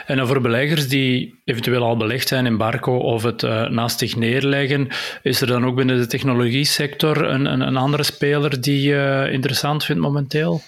en 0.07 0.17
dan 0.17 0.27
voor 0.27 0.41
beleggers 0.41 0.89
die 0.89 1.41
eventueel 1.45 1.83
al 1.83 1.97
belegd 1.97 2.29
zijn 2.29 2.47
in 2.47 2.57
Barco 2.57 2.97
of 2.97 3.23
het 3.23 3.43
uh, 3.43 3.69
naast 3.69 3.99
zich 3.99 4.17
neerleggen, 4.17 4.89
is 5.23 5.41
er 5.41 5.47
dan 5.47 5.67
ook 5.67 5.77
binnen 5.77 5.99
de 5.99 6.07
technologie 6.07 6.65
sector 6.65 7.25
een, 7.25 7.45
een, 7.45 7.61
een 7.61 7.77
andere 7.77 8.03
speler 8.03 8.61
die 8.61 8.83
je 8.83 9.29
interessant 9.31 9.85
vindt 9.85 10.03
momenteel? 10.03 10.61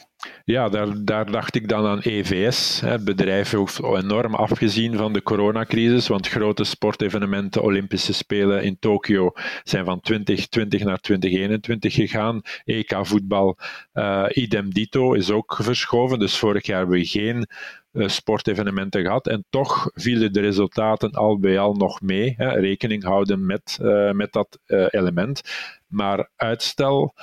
Ja, 0.44 0.68
daar, 0.68 1.04
daar 1.04 1.30
dacht 1.30 1.54
ik 1.54 1.68
dan 1.68 1.86
aan 1.86 1.98
EVS. 1.98 2.80
Het 2.80 3.04
bedrijf 3.04 3.50
heeft 3.50 3.78
enorm 3.82 4.34
afgezien 4.34 4.96
van 4.96 5.12
de 5.12 5.22
coronacrisis, 5.22 6.08
want 6.08 6.28
grote 6.28 6.64
sportevenementen, 6.64 7.62
Olympische 7.62 8.12
Spelen 8.12 8.62
in 8.62 8.78
Tokio, 8.78 9.32
zijn 9.62 9.84
van 9.84 10.00
2020 10.00 10.84
naar 10.84 10.98
2021 10.98 11.94
gegaan. 11.94 12.40
EK 12.64 12.98
voetbal, 13.02 13.58
uh, 13.94 14.26
idem 14.32 14.72
dito, 14.72 15.12
is 15.12 15.30
ook 15.30 15.58
verschoven. 15.62 16.18
Dus 16.18 16.38
vorig 16.38 16.66
jaar 16.66 16.78
hebben 16.78 16.98
we 16.98 17.04
geen 17.06 17.46
uh, 17.92 18.08
sportevenementen 18.08 19.02
gehad. 19.02 19.26
En 19.26 19.44
toch 19.50 19.90
vielen 19.94 20.32
de 20.32 20.40
resultaten 20.40 21.10
al 21.10 21.38
bij 21.38 21.58
al 21.58 21.74
nog 21.74 22.00
mee. 22.00 22.34
Hè, 22.36 22.48
rekening 22.48 23.02
houden 23.02 23.46
met, 23.46 23.78
uh, 23.82 24.10
met 24.10 24.32
dat 24.32 24.58
element. 24.90 25.42
Maar 25.86 26.30
uitstel 26.36 27.14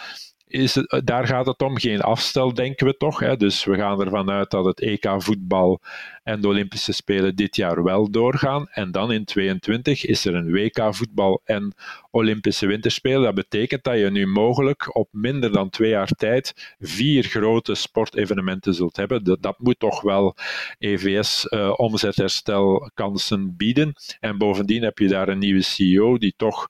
is 0.49 0.75
het, 0.75 1.01
daar 1.03 1.27
gaat 1.27 1.45
het 1.45 1.61
om. 1.61 1.77
Geen 1.77 2.01
afstel, 2.01 2.53
denken 2.53 2.87
we 2.87 2.97
toch. 2.97 3.19
Hè? 3.19 3.37
Dus 3.37 3.63
we 3.63 3.75
gaan 3.75 4.01
ervan 4.01 4.29
uit 4.29 4.51
dat 4.51 4.65
het 4.65 4.79
EK 4.79 5.13
voetbal 5.17 5.81
en 6.23 6.41
de 6.41 6.47
Olympische 6.47 6.91
Spelen 6.91 7.35
dit 7.35 7.55
jaar 7.55 7.83
wel 7.83 8.11
doorgaan. 8.11 8.67
En 8.69 8.91
dan 8.91 9.11
in 9.11 9.25
2022 9.25 10.05
is 10.05 10.25
er 10.25 10.35
een 10.35 10.51
WK 10.51 10.95
voetbal 10.95 11.41
en 11.43 11.73
Olympische 12.11 12.67
Winterspelen. 12.67 13.21
Dat 13.21 13.35
betekent 13.35 13.83
dat 13.83 13.97
je 13.97 14.11
nu 14.11 14.27
mogelijk 14.27 14.95
op 14.95 15.07
minder 15.11 15.51
dan 15.51 15.69
twee 15.69 15.89
jaar 15.89 16.07
tijd 16.07 16.75
vier 16.79 17.23
grote 17.23 17.75
sportevenementen 17.75 18.73
zult 18.73 18.95
hebben. 18.95 19.23
Dat, 19.23 19.59
moet 19.59 19.79
toch 19.79 20.01
wel 20.01 20.35
EVS-omzetherstelkansen 20.77 23.41
uh, 23.41 23.47
bieden. 23.51 23.93
En 24.19 24.37
bovendien 24.37 24.83
heb 24.83 24.97
je 24.97 25.07
daar 25.07 25.27
een 25.27 25.39
nieuwe 25.39 25.61
CEO 25.61 26.17
die 26.17 26.33
toch 26.37 26.67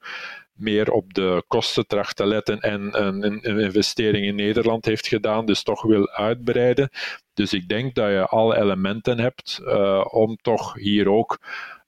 meer 0.59 0.91
op 0.91 1.13
de 1.13 1.43
kosten 1.47 1.87
tracht 1.87 2.15
te 2.15 2.25
letten 2.25 2.59
en 2.59 3.05
een, 3.05 3.25
een, 3.25 3.59
investering 3.59 4.25
in 4.25 4.35
Nederland 4.35 4.85
heeft 4.85 5.07
gedaan, 5.07 5.45
dus 5.45 5.63
toch 5.63 5.81
wil 5.81 6.09
uitbreiden. 6.09 6.89
Dus 7.33 7.53
ik 7.53 7.67
denk 7.67 7.95
dat 7.95 8.09
je 8.09 8.25
alle 8.25 8.57
elementen 8.57 9.19
hebt 9.19 9.59
uh, 9.63 10.05
om 10.09 10.37
toch 10.41 10.73
hier 10.73 11.09
ook 11.09 11.39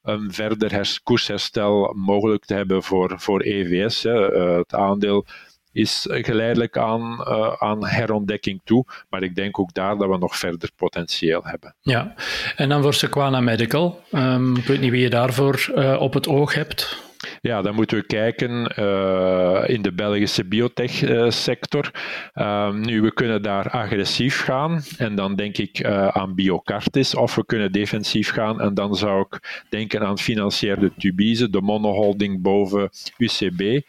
een 0.01 0.33
verder 0.33 0.99
koersherstel 1.03 1.93
mogelijk 1.95 2.45
te 2.45 2.53
hebben 2.53 2.83
voor, 2.83 3.13
voor 3.19 3.41
EVS. 3.41 4.03
Hè. 4.03 4.35
Uh, 4.35 4.57
het 4.57 4.73
aandeel 4.73 5.25
is 5.71 6.07
geleidelijk 6.09 6.77
aan, 6.77 7.25
uh, 7.27 7.53
aan 7.53 7.87
herontdekking 7.87 8.61
toe. 8.63 8.85
Maar 9.09 9.23
ik 9.23 9.35
denk 9.35 9.59
ook 9.59 9.73
daar 9.73 9.97
dat 9.97 10.09
we 10.09 10.17
nog 10.17 10.35
verder 10.37 10.69
potentieel 10.75 11.41
hebben. 11.43 11.75
Ja, 11.81 12.13
en 12.55 12.69
dan 12.69 12.81
voor 12.81 12.93
Sequana 12.93 13.39
Medical. 13.39 14.03
Um, 14.11 14.55
ik 14.55 14.65
weet 14.65 14.79
niet 14.79 14.91
wie 14.91 15.01
je 15.01 15.09
daarvoor 15.09 15.71
op 15.99 16.13
het 16.13 16.27
oog 16.27 16.53
hebt. 16.53 17.10
Ja, 17.41 17.61
dan 17.61 17.75
moeten 17.75 17.97
we 17.97 18.05
kijken 18.05 18.73
uh, 18.79 19.63
in 19.65 19.81
de 19.81 19.93
Belgische 19.93 20.45
biotech-sector. 20.45 21.91
Uh, 22.35 22.73
nu, 22.73 23.01
we 23.01 23.13
kunnen 23.13 23.41
daar 23.41 23.69
agressief 23.69 24.41
gaan 24.41 24.81
en 24.97 25.15
dan 25.15 25.35
denk 25.35 25.57
ik 25.57 25.79
uh, 25.79 26.07
aan 26.07 26.35
Biocartis, 26.35 27.15
of 27.15 27.35
we 27.35 27.45
kunnen 27.45 27.71
defensief 27.71 28.29
gaan 28.29 28.61
en 28.61 28.73
dan 28.73 28.95
zou 28.95 29.25
ik 29.29 29.63
denken 29.69 30.01
aan 30.01 30.17
financiële 30.17 30.91
Tubize, 30.97 31.49
de 31.49 31.61
monoholding 31.61 32.41
boven 32.41 32.89
UCB. 33.17 33.81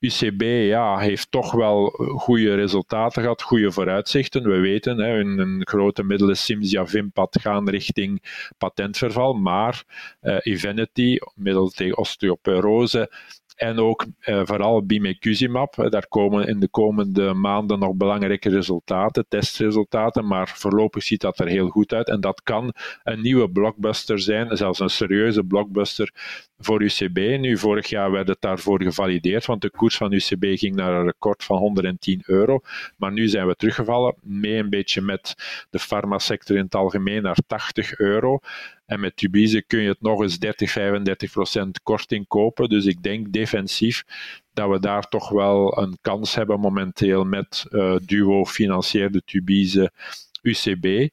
UCB 0.00 0.42
ja, 0.42 0.98
heeft 0.98 1.30
toch 1.30 1.52
wel 1.52 1.86
goede 2.16 2.54
resultaten 2.54 3.22
gehad, 3.22 3.42
goede 3.42 3.72
vooruitzichten. 3.72 4.42
We 4.42 4.58
weten, 4.58 4.98
hè, 4.98 5.18
een, 5.18 5.66
grote 5.66 6.02
middelen 6.02 6.36
Simsia 6.36 6.86
Vimpat 6.86 7.38
gaan 7.40 7.70
richting 7.70 8.22
patentverval, 8.58 9.32
maar 9.34 9.84
uh, 10.22 10.36
Evenity, 10.40 11.18
middel 11.34 11.68
tegen 11.68 11.96
osteoporose, 11.96 13.10
en 13.58 13.78
ook 13.78 14.04
uh, 14.04 14.40
vooral 14.44 14.86
bimecuzimab. 14.86 15.74
Daar 15.90 16.08
komen 16.08 16.46
in 16.46 16.60
de 16.60 16.68
komende 16.68 17.34
maanden 17.34 17.78
nog 17.78 17.94
belangrijke 17.94 18.48
resultaten, 18.48 19.24
testresultaten, 19.28 20.26
maar 20.26 20.48
voorlopig 20.54 21.02
ziet 21.02 21.20
dat 21.20 21.38
er 21.38 21.46
heel 21.46 21.68
goed 21.68 21.92
uit. 21.92 22.08
En 22.08 22.20
dat 22.20 22.42
kan 22.42 22.72
een 23.04 23.20
nieuwe 23.20 23.50
blockbuster 23.50 24.18
zijn, 24.18 24.56
zelfs 24.56 24.80
een 24.80 24.90
serieuze 24.90 25.44
blockbuster 25.44 26.12
voor 26.58 26.82
UCB. 26.82 27.16
Nu, 27.16 27.58
vorig 27.58 27.88
jaar 27.88 28.10
werd 28.10 28.28
het 28.28 28.40
daarvoor 28.40 28.82
gevalideerd, 28.82 29.46
want 29.46 29.62
de 29.62 29.70
koers 29.70 29.96
van 29.96 30.12
UCB 30.12 30.44
ging 30.58 30.74
naar 30.74 30.92
een 30.92 31.04
record 31.04 31.44
van 31.44 31.58
110 31.58 32.22
euro. 32.26 32.60
Maar 32.96 33.12
nu 33.12 33.28
zijn 33.28 33.46
we 33.46 33.54
teruggevallen, 33.54 34.14
mee 34.22 34.56
een 34.56 34.70
beetje 34.70 35.00
met 35.00 35.34
de 35.70 35.78
farmasector 35.78 36.56
in 36.56 36.64
het 36.64 36.74
algemeen 36.74 37.22
naar 37.22 37.38
80 37.46 37.98
euro. 37.98 38.38
En 38.88 39.00
met 39.00 39.16
Tubize 39.16 39.62
kun 39.62 39.80
je 39.80 39.88
het 39.88 40.00
nog 40.00 40.22
eens 40.22 40.38
30, 40.38 40.70
35 40.70 41.30
procent 41.30 41.82
korting 41.82 42.26
kopen. 42.26 42.68
Dus 42.68 42.84
ik 42.84 43.02
denk 43.02 43.32
defensief 43.32 44.04
dat 44.52 44.68
we 44.68 44.80
daar 44.80 45.08
toch 45.08 45.28
wel 45.28 45.78
een 45.78 45.98
kans 46.00 46.34
hebben 46.34 46.60
momenteel 46.60 47.24
met 47.24 47.66
uh, 47.70 47.96
duo 48.06 48.44
financierde 48.44 49.22
Tubize 49.24 49.92
UCB. 50.42 51.08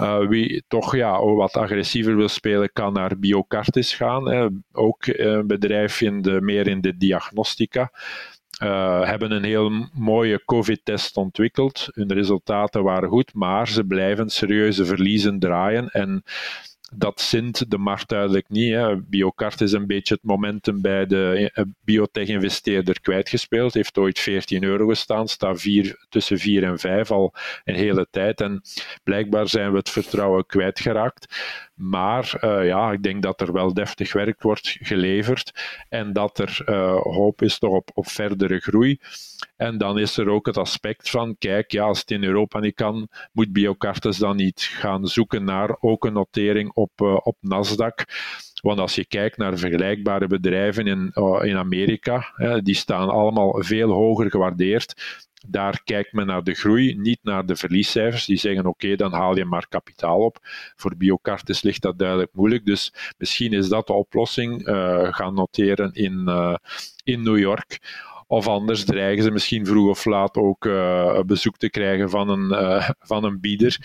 Uh, 0.00 0.28
wie 0.28 0.64
toch 0.68 0.96
ja, 0.96 1.24
wat 1.24 1.56
agressiever 1.56 2.16
wil 2.16 2.28
spelen, 2.28 2.72
kan 2.72 2.92
naar 2.92 3.18
Biocartis 3.18 3.94
gaan. 3.94 4.28
Hè. 4.28 4.46
Ook 4.72 5.06
een 5.06 5.46
bedrijf 5.46 6.00
in 6.00 6.22
de, 6.22 6.40
meer 6.40 6.66
in 6.66 6.80
de 6.80 6.96
diagnostica. 6.96 7.90
Uh, 8.62 9.04
hebben 9.04 9.30
een 9.30 9.44
heel 9.44 9.88
mooie 9.92 10.44
COVID-test 10.44 11.16
ontwikkeld. 11.16 11.88
Hun 11.92 12.12
resultaten 12.12 12.82
waren 12.82 13.08
goed, 13.08 13.34
maar 13.34 13.68
ze 13.68 13.84
blijven 13.84 14.28
serieuze 14.28 14.84
verliezen 14.84 15.38
draaien. 15.38 15.88
En 15.88 16.22
dat 16.94 17.20
zint 17.20 17.70
de 17.70 17.78
markt 17.78 18.08
duidelijk 18.08 18.48
niet. 18.48 18.72
Hè. 18.72 18.96
Biocart 18.96 19.60
is 19.60 19.72
een 19.72 19.86
beetje 19.86 20.14
het 20.14 20.22
momentum 20.22 20.80
bij 20.80 21.06
de 21.06 21.50
eh, 21.54 21.64
biotech-investeerder 21.84 23.00
kwijtgespeeld. 23.00 23.74
Heeft 23.74 23.98
ooit 23.98 24.18
14 24.18 24.64
euro 24.64 24.86
gestaan, 24.86 25.28
staat 25.28 25.60
vier, 25.60 26.06
tussen 26.08 26.38
4 26.38 26.64
en 26.64 26.78
5 26.78 27.10
al 27.10 27.34
een 27.64 27.74
hele 27.74 28.06
tijd. 28.10 28.40
En 28.40 28.62
blijkbaar 29.02 29.48
zijn 29.48 29.70
we 29.70 29.78
het 29.78 29.90
vertrouwen 29.90 30.46
kwijtgeraakt. 30.46 31.36
Maar 31.74 32.38
uh, 32.40 32.66
ja, 32.66 32.92
ik 32.92 33.02
denk 33.02 33.22
dat 33.22 33.40
er 33.40 33.52
wel 33.52 33.74
deftig 33.74 34.12
werk 34.12 34.42
wordt 34.42 34.76
geleverd 34.80 35.52
en 35.88 36.12
dat 36.12 36.38
er 36.38 36.62
uh, 36.66 37.00
hoop 37.00 37.42
is 37.42 37.58
toch 37.58 37.72
op, 37.72 37.90
op 37.94 38.06
verdere 38.06 38.58
groei. 38.58 38.98
En 39.56 39.78
dan 39.78 39.98
is 39.98 40.16
er 40.16 40.28
ook 40.28 40.46
het 40.46 40.56
aspect 40.56 41.10
van, 41.10 41.36
kijk, 41.38 41.70
ja, 41.70 41.84
als 41.84 42.00
het 42.00 42.10
in 42.10 42.24
Europa 42.24 42.58
niet 42.58 42.74
kan, 42.74 43.08
moet 43.32 43.52
Biocartes 43.52 44.16
dan 44.16 44.36
niet 44.36 44.62
gaan 44.62 45.06
zoeken 45.06 45.44
naar 45.44 45.76
ook 45.80 46.04
een 46.04 46.12
notering 46.12 46.72
op, 46.78 47.00
uh, 47.02 47.16
op 47.22 47.36
Nasdaq. 47.40 48.04
Want 48.62 48.78
als 48.78 48.94
je 48.94 49.06
kijkt 49.06 49.36
naar 49.36 49.58
vergelijkbare 49.58 50.26
bedrijven 50.26 50.86
in, 50.86 51.12
in 51.42 51.56
Amerika, 51.56 52.26
die 52.62 52.74
staan 52.74 53.08
allemaal 53.08 53.62
veel 53.62 53.90
hoger 53.90 54.30
gewaardeerd. 54.30 54.94
Daar 55.48 55.80
kijkt 55.84 56.12
men 56.12 56.26
naar 56.26 56.42
de 56.42 56.54
groei, 56.54 56.94
niet 56.96 57.18
naar 57.22 57.46
de 57.46 57.56
verliescijfers. 57.56 58.24
Die 58.24 58.36
zeggen: 58.36 58.66
oké, 58.66 58.96
dan 58.96 59.12
haal 59.12 59.36
je 59.36 59.44
maar 59.44 59.68
kapitaal 59.68 60.18
op. 60.18 60.38
Voor 60.76 60.96
biocartes 60.96 61.62
ligt 61.62 61.82
dat 61.82 61.98
duidelijk 61.98 62.30
moeilijk. 62.32 62.64
Dus 62.64 62.92
misschien 63.18 63.52
is 63.52 63.68
dat 63.68 63.86
de 63.86 63.92
oplossing. 63.92 64.68
Uh, 64.68 65.12
gaan 65.12 65.34
noteren 65.34 65.92
in, 65.92 66.28
in 67.04 67.22
New 67.22 67.38
York 67.38 67.78
of 68.30 68.48
anders 68.48 68.84
dreigen 68.84 69.22
ze 69.22 69.30
misschien 69.30 69.66
vroeg 69.66 69.88
of 69.88 70.04
laat 70.04 70.36
ook 70.36 70.64
uh, 70.64 71.20
bezoek 71.20 71.56
te 71.56 71.70
krijgen 71.70 72.10
van 72.10 72.28
een, 72.28 72.62
uh, 72.62 72.88
van 72.98 73.24
een 73.24 73.40
bieder. 73.40 73.76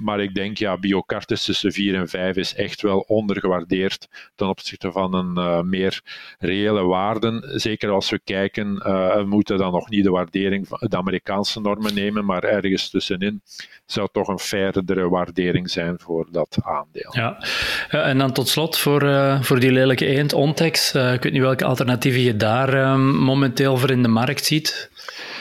Maar 0.00 0.20
ik 0.20 0.34
denk, 0.34 0.58
ja, 0.58 0.78
Biocartis 0.78 1.44
tussen 1.44 1.72
4 1.72 1.94
en 1.94 2.08
5 2.08 2.36
is 2.36 2.54
echt 2.54 2.82
wel 2.82 2.98
ondergewaardeerd 2.98 4.08
ten 4.34 4.48
opzichte 4.48 4.92
van 4.92 5.14
een 5.14 5.38
uh, 5.38 5.60
meer 5.60 6.02
reële 6.38 6.82
waarden. 6.82 7.60
Zeker 7.60 7.90
als 7.90 8.10
we 8.10 8.20
kijken, 8.24 8.74
we 8.74 9.24
moeten 9.26 9.58
dan 9.58 9.72
nog 9.72 9.88
niet 9.88 10.04
de 10.04 10.10
waardering 10.10 10.68
van 10.68 10.78
de 10.80 10.96
Amerikaanse 10.96 11.60
normen 11.60 11.94
nemen, 11.94 12.24
maar 12.24 12.44
ergens 12.44 12.90
tussenin 12.90 13.42
zou 13.86 14.08
toch 14.12 14.28
een 14.28 14.38
verdere 14.38 15.08
waardering 15.08 15.70
zijn 15.70 15.98
voor 15.98 16.26
dat 16.30 16.58
aandeel. 16.62 17.14
Ja, 17.16 17.42
en 17.90 18.18
dan 18.18 18.32
tot 18.32 18.48
slot 18.48 18.78
voor, 18.78 19.00
voor 19.42 19.60
die 19.60 19.72
lelijke 19.72 20.06
eend, 20.06 20.32
Ontex. 20.32 20.94
ik 20.94 21.22
weet 21.22 21.32
niet 21.32 21.42
welke 21.42 21.64
alternatieven 21.64 22.20
je 22.20 22.36
daar 22.36 22.98
momenteel 22.98 23.78
in 23.88 24.02
de 24.02 24.08
markt 24.08 24.44
ziet? 24.44 24.90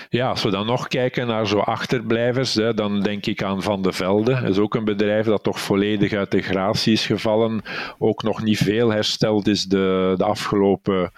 Ja, 0.09 0.29
als 0.29 0.43
we 0.43 0.49
dan 0.49 0.65
nog 0.65 0.87
kijken 0.87 1.27
naar 1.27 1.47
zo 1.47 1.59
achterblijvers, 1.59 2.53
hè, 2.53 2.73
dan 2.73 3.01
denk 3.01 3.25
ik 3.25 3.43
aan 3.43 3.63
Van 3.63 3.81
de 3.81 3.91
Velde. 3.91 4.33
Dat 4.41 4.49
is 4.49 4.57
ook 4.57 4.75
een 4.75 4.85
bedrijf 4.85 5.25
dat 5.25 5.43
toch 5.43 5.59
volledig 5.59 6.13
uit 6.13 6.31
de 6.31 6.41
gratie 6.41 6.93
is 6.93 7.05
gevallen. 7.05 7.61
Ook 7.97 8.23
nog 8.23 8.43
niet 8.43 8.57
veel 8.57 8.89
hersteld 8.89 9.47
is 9.47 9.63
de, 9.63 10.13
de 10.17 10.23
afgelopen 10.23 11.11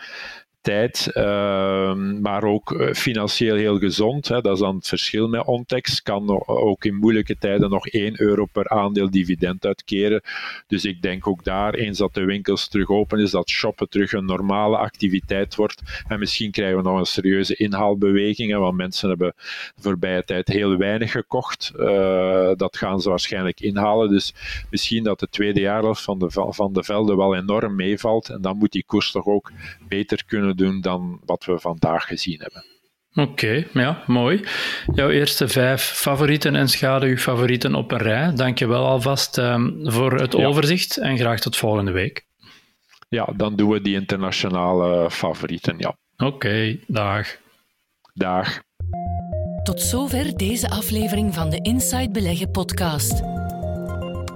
kwaliteit, 0.62 1.12
ehm, 1.14 2.22
maar 2.22 2.44
ook 2.44 2.72
eh, 2.72 2.94
financieel 2.94 3.56
heel 3.56 3.78
gezond. 3.78 4.28
Hè. 4.28 4.42
Dat 4.42 4.54
is 4.54 4.60
dan 4.60 4.76
het 4.76 4.88
verschil 4.88 5.28
met 5.28 5.46
Ontex. 5.46 6.02
Kan 6.02 6.48
ook 6.48 6.86
in 6.86 6.96
moeilijke 6.96 7.38
tijden 7.38 7.70
nog 7.70 7.88
1 7.88 8.22
euro 8.22 8.46
per 8.46 8.70
aandeel 8.70 9.12
dividend 9.12 9.66
uitkeren. 9.66 10.22
Dus 10.68 10.86
ik 10.86 11.02
denk 11.02 11.28
ook 11.28 11.44
daar, 11.44 11.74
eens 11.74 11.98
dat 11.98 12.14
de 12.14 12.26
winkels 12.26 12.68
terug 12.68 12.90
open 12.90 13.20
is, 13.20 13.32
dat 13.32 13.50
shoppen 13.50 13.90
terug 13.90 14.12
een 14.12 14.26
normale 14.26 14.78
activiteit 14.78 15.56
wordt. 15.56 16.04
En 16.08 16.20
misschien 16.20 16.52
krijgen 16.52 16.78
we 16.78 16.84
nog 16.84 17.00
een 17.00 17.06
serieuze 17.06 17.56
inhaalbeweging, 17.56 18.56
want 18.56 18.78
mensen 18.78 19.10
hebben 19.10 19.34
de 19.76 19.82
voorbije 19.82 20.24
tijd 20.24 20.48
heel 20.48 20.78
weinig 20.78 21.12
gekocht. 21.12 21.72
Uh, 21.78 22.52
dat 22.56 22.78
gaan 22.78 23.02
ze 23.02 23.10
waarschijnlijk 23.10 23.60
inhalen. 23.60 24.10
Dus 24.10 24.34
misschien 24.70 25.04
dat 25.04 25.20
de 25.20 25.28
tweede 25.30 25.60
jaarhelft 25.60 26.02
van 26.02 26.20
de, 26.20 26.32
van 26.32 26.74
de 26.74 26.84
velden 26.84 27.18
wel 27.18 27.36
enorm 27.36 27.76
meevalt. 27.76 28.30
En 28.30 28.42
dan 28.42 28.58
moet 28.58 28.72
die 28.72 28.84
koers 28.86 29.12
toch 29.12 29.26
ook 29.26 29.52
beter 29.88 30.26
kunnen 30.26 30.51
doen 30.56 30.82
dan 30.82 31.20
wat 31.26 31.46
we 31.46 31.60
vandaag 31.60 32.04
gezien 32.04 32.40
hebben. 32.40 32.66
Oké, 33.14 33.66
ja, 33.74 34.04
mooi. 34.08 34.44
Jouw 34.94 35.10
eerste 35.10 35.48
vijf 35.48 35.82
favorieten 35.82 36.56
en 36.56 36.70
schaduwfavorieten 36.70 37.76
op 37.76 37.92
een 37.92 37.98
rij. 37.98 38.34
Dank 38.36 38.60
je 38.60 38.68
wel 38.68 38.86
alvast 38.86 39.38
um, 39.38 39.80
voor 39.84 40.14
het 40.14 40.36
overzicht 40.36 40.98
en 40.98 41.18
graag 41.18 41.40
tot 41.40 41.58
volgende 41.58 41.92
week. 41.92 42.26
Ja, 43.10 43.30
dan 43.36 43.56
doen 43.56 43.70
we 43.70 43.82
die 43.82 43.96
internationale 43.96 45.12
favorieten, 45.12 45.76
ja. 45.78 45.96
Oké, 46.18 46.80
dag. 46.88 47.38
Dag. 48.14 48.62
Tot 49.64 49.82
zover 49.82 50.38
deze 50.38 50.70
aflevering 50.70 51.34
van 51.34 51.50
de 51.50 51.60
Inside 51.62 52.12
Beleggen 52.12 52.52
podcast. 52.52 53.22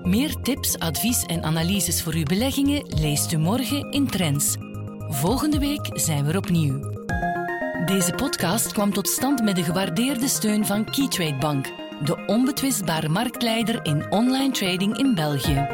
Meer 0.04 0.34
tips, 0.34 0.80
advies 0.80 1.24
en 1.24 1.44
analyses 1.44 2.04
voor 2.04 2.14
uw 2.14 2.24
beleggingen 2.24 2.86
leest 3.00 3.32
u 3.32 3.38
morgen 3.38 3.92
in 3.92 4.08
Trends. 4.08 4.56
Volgende 5.10 5.60
week 5.60 5.90
zijn 5.94 6.26
we 6.26 6.38
opnieuw. 6.38 6.80
Deze 7.86 8.14
podcast 8.16 8.72
kwam 8.72 8.94
tot 8.94 9.08
stand 9.08 9.44
met 9.44 9.56
de 9.56 9.64
gewaardeerde 9.64 10.28
steun 10.28 10.66
van 10.66 10.86
Keytrade 10.86 11.38
Bank, 11.38 11.66
de 12.04 12.24
onbetwistbare 12.26 13.10
marktleider 13.10 13.80
in 13.84 14.12
online 14.12 14.52
trading 14.52 14.98
in 14.98 15.16
België. 15.16 15.68